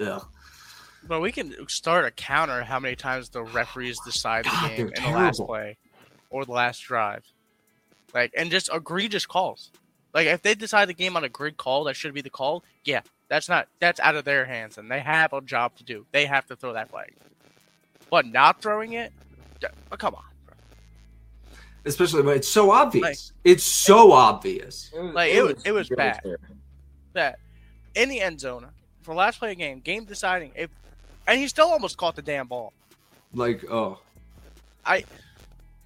[0.01, 0.25] Ugh.
[1.07, 4.91] But we can start a counter how many times the referees decide the God, game
[4.97, 5.77] in the last play
[6.31, 7.23] or the last drive.
[8.15, 9.71] Like and just egregious calls.
[10.15, 12.63] Like if they decide the game on a grid call that should be the call,
[12.85, 16.07] yeah, that's not that's out of their hands and they have a job to do.
[16.13, 17.13] They have to throw that flag.
[18.11, 19.13] But not throwing it,
[19.61, 20.23] d- oh, come on.
[20.47, 20.55] bro.
[21.85, 23.03] Especially when it's so obvious.
[23.03, 24.93] Like- it's so obvious.
[24.95, 25.35] Mm, like, mm.
[25.35, 26.21] it was- it was bad.
[27.15, 27.39] That
[27.97, 28.67] in the end zone
[29.03, 30.71] for last play of game, game deciding if
[31.27, 32.73] and he still almost caught the damn ball.
[33.33, 33.99] Like, oh,
[34.85, 35.05] I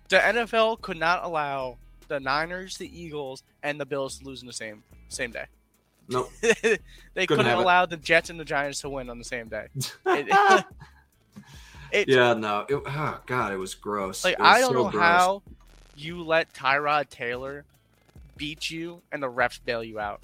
[0.08, 1.78] the NFL could not allow
[2.08, 5.44] the Niners, the Eagles, and the Bills to lose in the same same day.
[6.08, 6.30] Nope.
[7.14, 7.58] they couldn't it.
[7.58, 9.66] allow the Jets and the Giants to win on the same day.
[10.06, 10.64] It-
[11.92, 12.66] It, yeah, no.
[12.68, 14.24] It, oh, God, it was gross.
[14.24, 15.02] Like was I don't so know gross.
[15.02, 15.42] how
[15.96, 17.64] you let Tyrod Taylor
[18.36, 20.22] beat you and the refs bail you out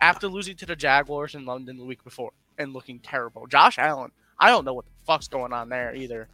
[0.00, 3.46] after losing to the Jaguars in London the week before and looking terrible.
[3.46, 6.28] Josh Allen, I don't know what the fuck's going on there either.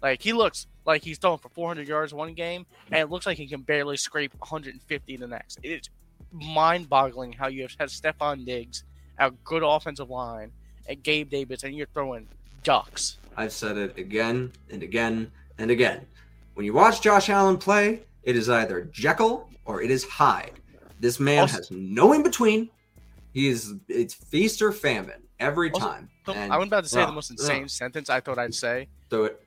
[0.00, 3.36] Like he looks like he's throwing for 400 yards one game, and it looks like
[3.36, 5.60] he can barely scrape 150 the next.
[5.62, 5.88] It's
[6.32, 8.84] mind-boggling how you have had Stefon Diggs,
[9.18, 10.50] a good offensive line,
[10.88, 12.26] and Gabe Davis, and you're throwing
[12.64, 13.18] ducks.
[13.36, 16.06] I've said it again and again and again.
[16.54, 20.52] When you watch Josh Allen play, it is either Jekyll or it is Hyde.
[20.98, 22.70] This man Also- has no in between.
[23.32, 26.08] He is it's feast or famine every Also, time.
[26.26, 27.70] So, I was about to say ugh, the most insane ugh.
[27.70, 28.88] sentence I thought I'd say.
[29.10, 29.40] So it,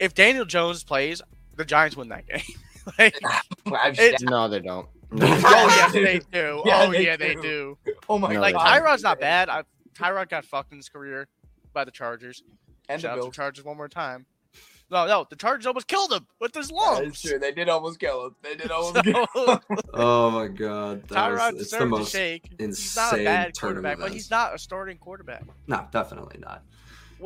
[0.00, 1.22] If Daniel Jones plays,
[1.56, 2.40] the Giants win that game.
[2.98, 3.14] like,
[3.72, 4.88] I've- No, they don't.
[5.12, 6.62] oh yes, they do.
[6.64, 7.76] Yeah, oh they yeah, they do.
[7.84, 7.92] do.
[8.08, 8.82] oh my No, Like they god.
[8.82, 9.48] Tyrod's not bad.
[9.48, 11.26] I, Tyrod got fucked in his career
[11.72, 12.42] by the Chargers.
[12.88, 14.26] And the out to Chargers one more time.
[14.88, 17.16] No, no, the Chargers almost killed him with his That lungs.
[17.16, 17.38] is true.
[17.40, 18.36] They did almost kill him.
[18.42, 19.58] They did almost kill him.
[19.94, 22.50] Oh my god, that Tyrod is, it's the deserves a most shake.
[22.58, 25.42] He's not a insane bad turn of quarterback, but he's not a starting quarterback.
[25.66, 26.62] no, definitely not.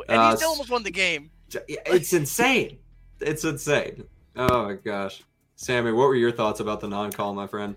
[0.09, 1.31] And Uh, he still almost won the game.
[1.68, 2.78] It's insane.
[3.20, 4.05] It's insane.
[4.36, 5.22] Oh my gosh,
[5.57, 7.74] Sammy, what were your thoughts about the non-call, my friend?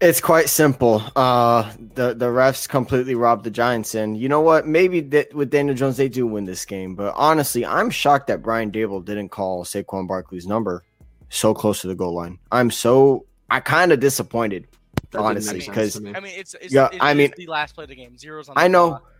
[0.00, 1.02] It's quite simple.
[1.16, 4.66] Uh, the the refs completely robbed the Giants, and you know what?
[4.66, 6.94] Maybe that with Daniel Jones they do win this game.
[6.94, 10.84] But honestly, I'm shocked that Brian Daboll didn't call Saquon Barkley's number
[11.30, 12.38] so close to the goal line.
[12.52, 14.68] I'm so I kind of disappointed.
[15.12, 17.90] That Honestly, because- I mean, it's, it's Yeah, it I mean- the last play of
[17.90, 18.18] the game.
[18.18, 18.54] Zeros on.
[18.56, 18.88] The I know.
[18.88, 19.12] clock.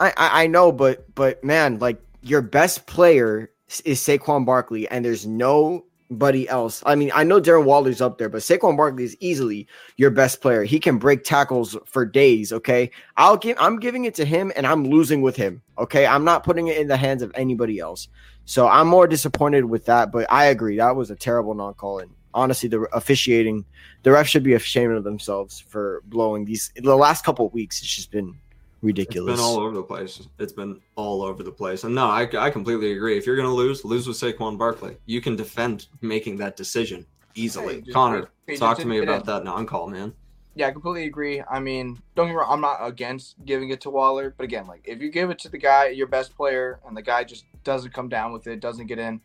[0.00, 3.50] I, I I know, but but man, like your best player
[3.84, 6.82] is Saquon Barkley, and there's nobody else.
[6.86, 9.66] I mean, I know Darren Waller's up there, but Saquon Barkley is easily
[9.96, 10.62] your best player.
[10.62, 12.52] He can break tackles for days.
[12.52, 13.56] Okay, I'll give.
[13.60, 15.62] I'm giving it to him, and I'm losing with him.
[15.78, 18.08] Okay, I'm not putting it in the hands of anybody else.
[18.44, 20.12] So I'm more disappointed with that.
[20.12, 23.64] But I agree, that was a terrible non-call, and honestly, the officiating,
[24.02, 26.72] the refs should be ashamed of themselves for blowing these.
[26.76, 28.38] The last couple of weeks, it's just been
[28.82, 29.32] ridiculous.
[29.32, 30.28] It's been all over the place.
[30.38, 31.84] It's been all over the place.
[31.84, 33.16] And no, I, I completely agree.
[33.16, 34.96] If you're going to lose, lose with Saquon Barkley.
[35.06, 37.82] You can defend making that decision easily.
[37.86, 40.12] Hey, Connor, hey, talk to me didn't get about that non-call, man.
[40.54, 41.42] Yeah, I completely agree.
[41.50, 44.66] I mean, don't get me wrong, I'm not against giving it to Waller, but again,
[44.66, 47.46] like if you give it to the guy, your best player, and the guy just
[47.64, 49.22] doesn't come down with it, doesn't get in,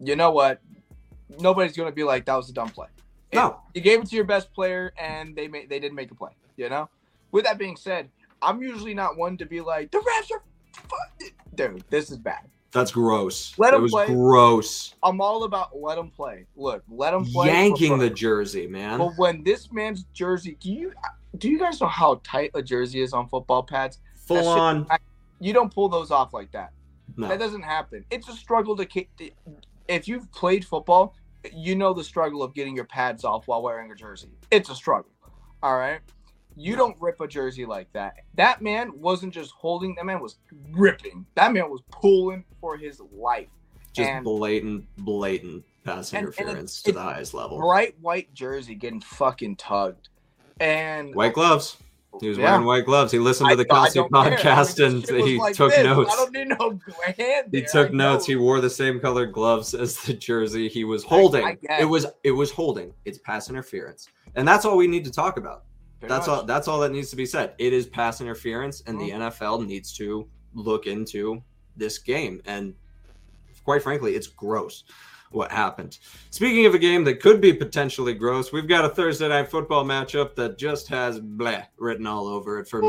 [0.00, 0.60] you know what?
[1.38, 2.88] Nobody's gonna be like that was a dumb play.
[3.32, 3.60] No.
[3.72, 6.32] you gave it to your best player, and they made they didn't make a play.
[6.56, 6.88] You know.
[7.30, 8.08] With that being said,
[8.42, 11.84] I'm usually not one to be like the refs are, fu-" dude.
[11.90, 12.40] This is bad.
[12.70, 13.58] That's gross.
[13.58, 14.06] Let it him was play.
[14.06, 14.94] gross.
[15.02, 16.46] I'm all about let him play.
[16.54, 17.46] Look, let him play.
[17.46, 18.98] Yanking the jersey, man.
[18.98, 20.92] But when this man's jersey, do you
[21.38, 23.98] do you guys know how tight a jersey is on football pads?
[24.26, 24.86] Full that shit- on.
[25.40, 26.72] You don't pull those off like that.
[27.16, 27.28] No.
[27.28, 28.04] That doesn't happen.
[28.10, 29.08] It's a struggle to keep.
[29.88, 31.14] If you've played football,
[31.52, 34.28] you know the struggle of getting your pads off while wearing a jersey.
[34.50, 35.10] It's a struggle.
[35.62, 36.00] All right.
[36.58, 38.14] You don't rip a jersey like that.
[38.34, 39.94] That man wasn't just holding.
[39.94, 40.38] That man was
[40.72, 41.24] ripping.
[41.36, 43.46] That man was pulling for his life.
[43.92, 47.58] Just and- blatant, blatant pass And- and interference it's- to the highest level.
[47.58, 50.08] Bright white jersey getting fucking tugged.
[50.60, 51.76] And White gloves.
[52.20, 52.50] He was Yeah.
[52.52, 53.12] wearing white gloves.
[53.12, 54.12] He listened to the Kelce don't.
[54.12, 55.84] I mean, podcast and he like took this.
[55.84, 56.12] notes.
[56.12, 56.80] I don't need no
[57.16, 57.48] hand.
[57.52, 58.26] He took I notes.
[58.26, 58.32] know.
[58.32, 61.44] He wore the same colored gloves as the jersey he was holding.
[61.44, 62.92] I it was it was holding.
[63.04, 65.62] It's pass interference, and that's all we need to talk about.
[66.00, 66.38] Very that's much.
[66.38, 66.44] all.
[66.44, 67.54] That's all that needs to be said.
[67.58, 69.16] It is pass interference, and the Mhm.
[69.32, 71.42] NFL needs to look into
[71.76, 72.40] this game.
[72.46, 72.74] And
[73.64, 74.84] quite frankly, it's gross
[75.30, 75.98] what happened.
[76.30, 79.84] Speaking of a game that could be potentially gross, we've got a Thursday night football
[79.84, 82.88] matchup that just has bleh written all over it for me.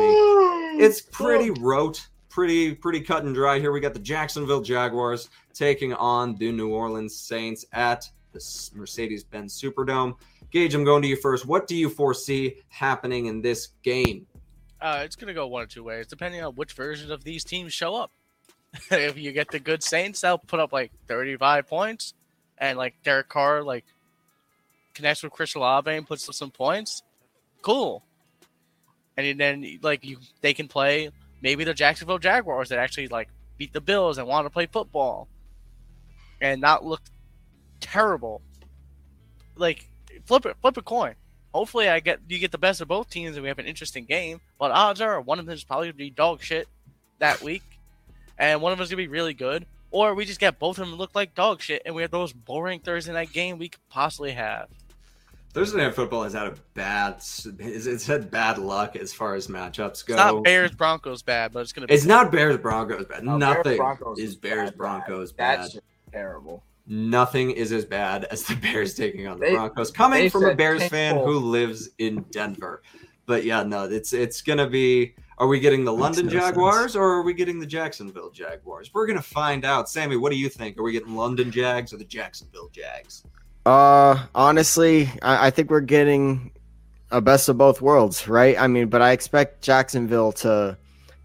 [0.82, 3.72] It's pretty rote, pretty pretty cut and dry here.
[3.72, 10.16] We got the Jacksonville Jaguars taking on the New Orleans Saints at the Mercedes-Benz Superdome.
[10.52, 11.46] Gage, I'm going to you first.
[11.46, 14.26] What do you foresee happening in this game?
[14.82, 17.74] Uh, it's gonna go one or two ways, depending on which version of these teams
[17.74, 18.12] show up.
[18.92, 22.14] if you get the good Saints, they'll put up like 35 points,
[22.58, 23.86] and like Derek Carr like
[24.94, 27.04] connects with Chris Olave and puts up some points.
[27.62, 28.04] Cool.
[29.18, 31.10] And then like you, they can play
[31.42, 33.28] maybe the Jacksonville Jaguars that actually like
[33.58, 35.28] beat the Bills and want to play football,
[36.40, 37.02] and not look
[37.82, 38.42] terrible.
[39.58, 39.89] Like
[40.26, 41.16] flip it, flip a coin.
[41.54, 44.06] Hopefully, I get you get the best of both teams and we have an interesting
[44.06, 44.40] game.
[44.60, 46.68] But odds are one of them is probably gonna be dog shit
[47.20, 47.64] that week,
[48.38, 49.66] and one of them is gonna be really good.
[49.92, 52.12] Or we just get both of them to look like dog shit, and we have
[52.12, 54.68] the most boring Thursday night game we could possibly have.
[55.52, 57.46] Thursday night football has had a bad, it's
[57.88, 60.14] it's had bad luck as far as matchups go.
[60.14, 61.94] It's not Bears Broncos bad, but it's gonna be.
[61.96, 63.24] It's not Bears Broncos bad.
[63.24, 65.56] No, Bears Nothing Broncos is is Bears bad, Broncos bad.
[65.56, 65.60] bad.
[65.62, 66.64] That's just terrible.
[66.92, 69.92] Nothing is as bad as the Bears taking on the They- Broncos.
[69.92, 72.82] Coming from a Bears Tank fan who lives in Denver.
[73.28, 75.14] But yeah, no, it's it's gonna be.
[75.38, 78.90] Are we getting the London no Jaguars or are we getting the Jacksonville Jaguars?
[78.92, 79.88] We're gonna find out.
[79.88, 80.80] Sammy, what do you think?
[80.80, 83.24] Are we getting London Jags or the Jacksonville Jags?
[83.68, 86.52] Uh, honestly, I, I think we're getting
[87.12, 88.60] a best of both worlds, right?
[88.60, 90.76] I mean, but I expect Jacksonville to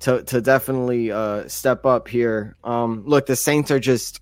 [0.01, 2.55] to to definitely uh step up here.
[2.65, 4.21] Um, look, the Saints are just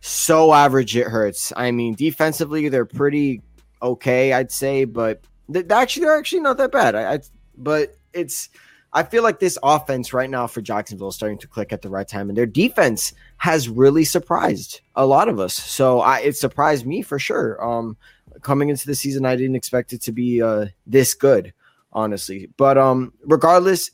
[0.00, 1.52] so average it hurts.
[1.56, 3.42] I mean, defensively they're pretty
[3.82, 5.22] okay, I'd say, but
[5.52, 6.94] th- actually they're actually not that bad.
[6.94, 7.20] I, I
[7.56, 8.48] but it's
[8.92, 11.90] I feel like this offense right now for Jacksonville is starting to click at the
[11.90, 15.54] right time, and their defense has really surprised a lot of us.
[15.54, 17.62] So I, it surprised me for sure.
[17.62, 17.96] Um,
[18.40, 21.52] coming into the season, I didn't expect it to be uh, this good,
[21.92, 22.48] honestly.
[22.56, 23.90] But um, regardless,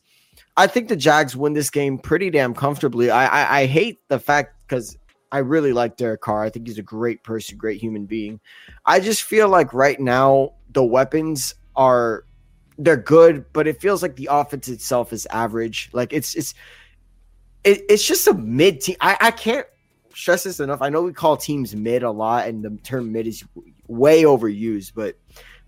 [0.57, 3.11] I think the Jags win this game pretty damn comfortably.
[3.11, 4.97] I I, I hate the fact because
[5.35, 6.45] I really like Derek Carr.
[6.45, 8.39] I think he's a great person, great human being.
[8.87, 12.25] I just feel like right now the weapons are
[12.79, 15.91] they're good, but it feels like the offense itself is average.
[15.93, 16.55] Like it's it's
[17.65, 18.95] it, it's just a mid team.
[19.01, 19.67] I, I can't
[20.15, 20.81] stress this enough.
[20.81, 23.43] I know we call teams mid a lot, and the term mid is
[23.89, 25.17] way overused, but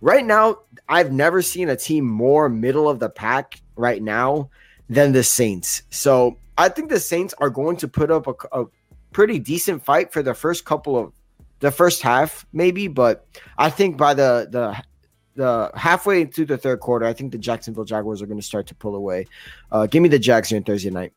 [0.00, 0.58] right now
[0.88, 4.48] I've never seen a team more middle of the pack right now
[4.88, 5.82] than the Saints.
[5.90, 8.66] So I think the Saints are going to put up a, a
[9.16, 11.10] pretty decent fight for the first couple of
[11.60, 14.76] the first half, maybe, but I think by the the
[15.36, 18.66] the halfway through the third quarter, I think the Jacksonville Jaguars are going to start
[18.66, 19.26] to pull away.
[19.72, 21.14] Uh, give me the Jags here on Thursday night.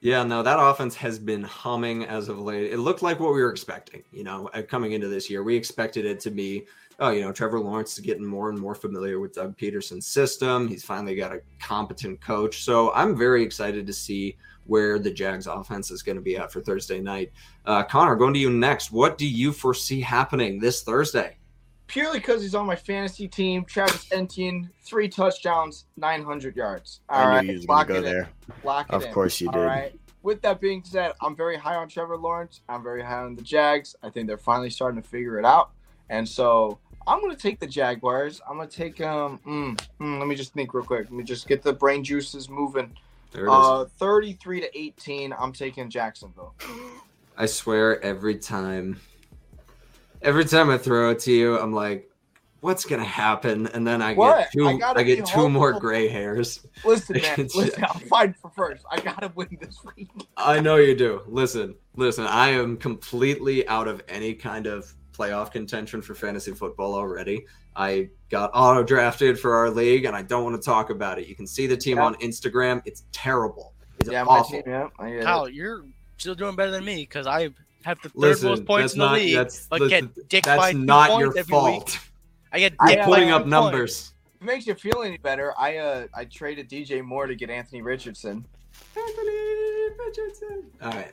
[0.00, 2.72] Yeah, no, that offense has been humming as of late.
[2.72, 5.42] It looked like what we were expecting, you know, coming into this year.
[5.42, 6.64] We expected it to be,
[7.00, 10.68] oh, you know, Trevor Lawrence is getting more and more familiar with Doug Pederson's system.
[10.68, 12.64] He's finally got a competent coach.
[12.64, 14.38] So I'm very excited to see
[14.68, 17.32] where the Jags offense is going to be at for Thursday night.
[17.66, 18.92] Uh, Connor, going to you next.
[18.92, 21.36] What do you foresee happening this Thursday?
[21.88, 27.00] Purely because he's on my fantasy team, Travis Etienne, three touchdowns, 900 yards.
[27.08, 28.22] All I knew right, you was lock going to it go in.
[28.24, 28.30] there.
[28.62, 29.12] Lock it Of in.
[29.12, 29.58] course you did.
[29.58, 29.98] right.
[30.22, 32.60] With that being said, I'm very high on Trevor Lawrence.
[32.68, 33.96] I'm very high on the Jags.
[34.02, 35.70] I think they're finally starting to figure it out.
[36.10, 38.42] And so I'm going to take the Jaguars.
[38.46, 39.40] I'm going to take um.
[39.46, 41.04] Mm, mm, let me just think real quick.
[41.04, 42.94] Let me just get the brain juices moving.
[43.32, 43.54] There it is.
[43.54, 45.34] Uh, 33 to 18.
[45.38, 46.54] I'm taking Jacksonville.
[47.36, 48.98] I swear every time,
[50.22, 52.10] every time I throw it to you, I'm like,
[52.60, 53.66] what's gonna happen?
[53.68, 54.38] And then I What?
[54.38, 56.66] get two, I I, get two more gray hairs.
[56.84, 57.48] Listen, man.
[57.54, 58.84] Listen, I'm fighting for first.
[58.90, 60.08] I got to win this week.
[60.36, 61.22] I know you do.
[61.28, 62.26] Listen, listen.
[62.26, 67.44] I am completely out of any kind of playoff contention for fantasy football already.
[67.74, 71.26] I got auto drafted for our league, and I don't want to talk about it.
[71.26, 72.04] You can see the team Yeah.
[72.04, 72.82] on Instagram.
[72.84, 73.72] It's terrible.
[74.00, 74.62] It's Yeah, my awful.
[74.62, 74.62] team.
[74.66, 75.24] Yeah, I get it.
[75.24, 75.84] Kyle, you're
[76.18, 77.50] still doing better than me because I
[77.84, 80.44] have the third Listen, most points in the not league, that's, but that's- get dick
[80.44, 81.88] by that's two not points your every fault.
[81.90, 82.00] week.
[82.52, 83.50] I get I'm Putting two up points.
[83.50, 84.12] numbers.
[84.36, 87.50] If it makes you feel any better, I uh I traded DJ Moore to get
[87.50, 88.44] Anthony Richardson.
[88.96, 90.64] Anthony Richardson.
[90.82, 91.12] All right.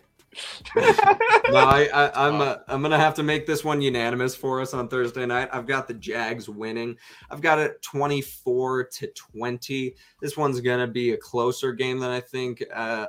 [0.76, 4.74] no, I, I, I'm uh, I'm gonna have to make this one unanimous for us
[4.74, 5.50] on Thursday night.
[5.52, 6.98] I've got the Jags winning.
[7.30, 9.96] I've got it 24 to 20.
[10.22, 12.64] This one's gonna be a closer game than I think.
[12.74, 13.08] Uh,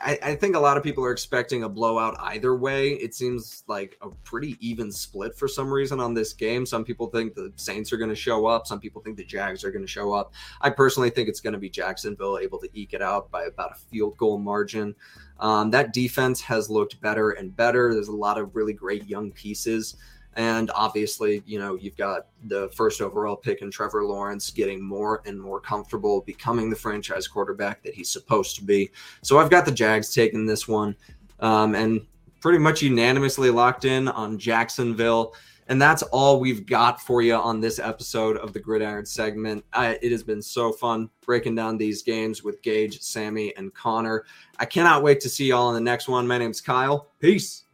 [0.00, 2.90] I, I, think a lot of people are expecting a blowout either way.
[2.90, 6.66] It seems like a pretty even split for some reason on this game.
[6.66, 8.66] Some people think the Saints are going to show up.
[8.66, 10.32] Some people think the Jags are going to show up.
[10.60, 13.72] I personally think it's going to be Jacksonville able to eke it out by about
[13.72, 14.94] a field goal margin.
[15.40, 17.92] Um, that defense has looked better and better.
[17.92, 19.96] There's a lot of really great young pieces.
[20.34, 25.22] And obviously, you know, you've got the first overall pick in Trevor Lawrence getting more
[25.26, 28.90] and more comfortable becoming the franchise quarterback that he's supposed to be.
[29.22, 30.96] So I've got the Jags taking this one
[31.40, 32.06] um, and
[32.40, 35.34] pretty much unanimously locked in on Jacksonville.
[35.68, 39.64] And that's all we've got for you on this episode of the Gridiron segment.
[39.72, 44.24] I, it has been so fun breaking down these games with Gage, Sammy, and Connor.
[44.58, 46.26] I cannot wait to see y'all in the next one.
[46.26, 47.12] My name's Kyle.
[47.20, 47.64] Peace.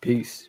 [0.00, 0.48] Peace.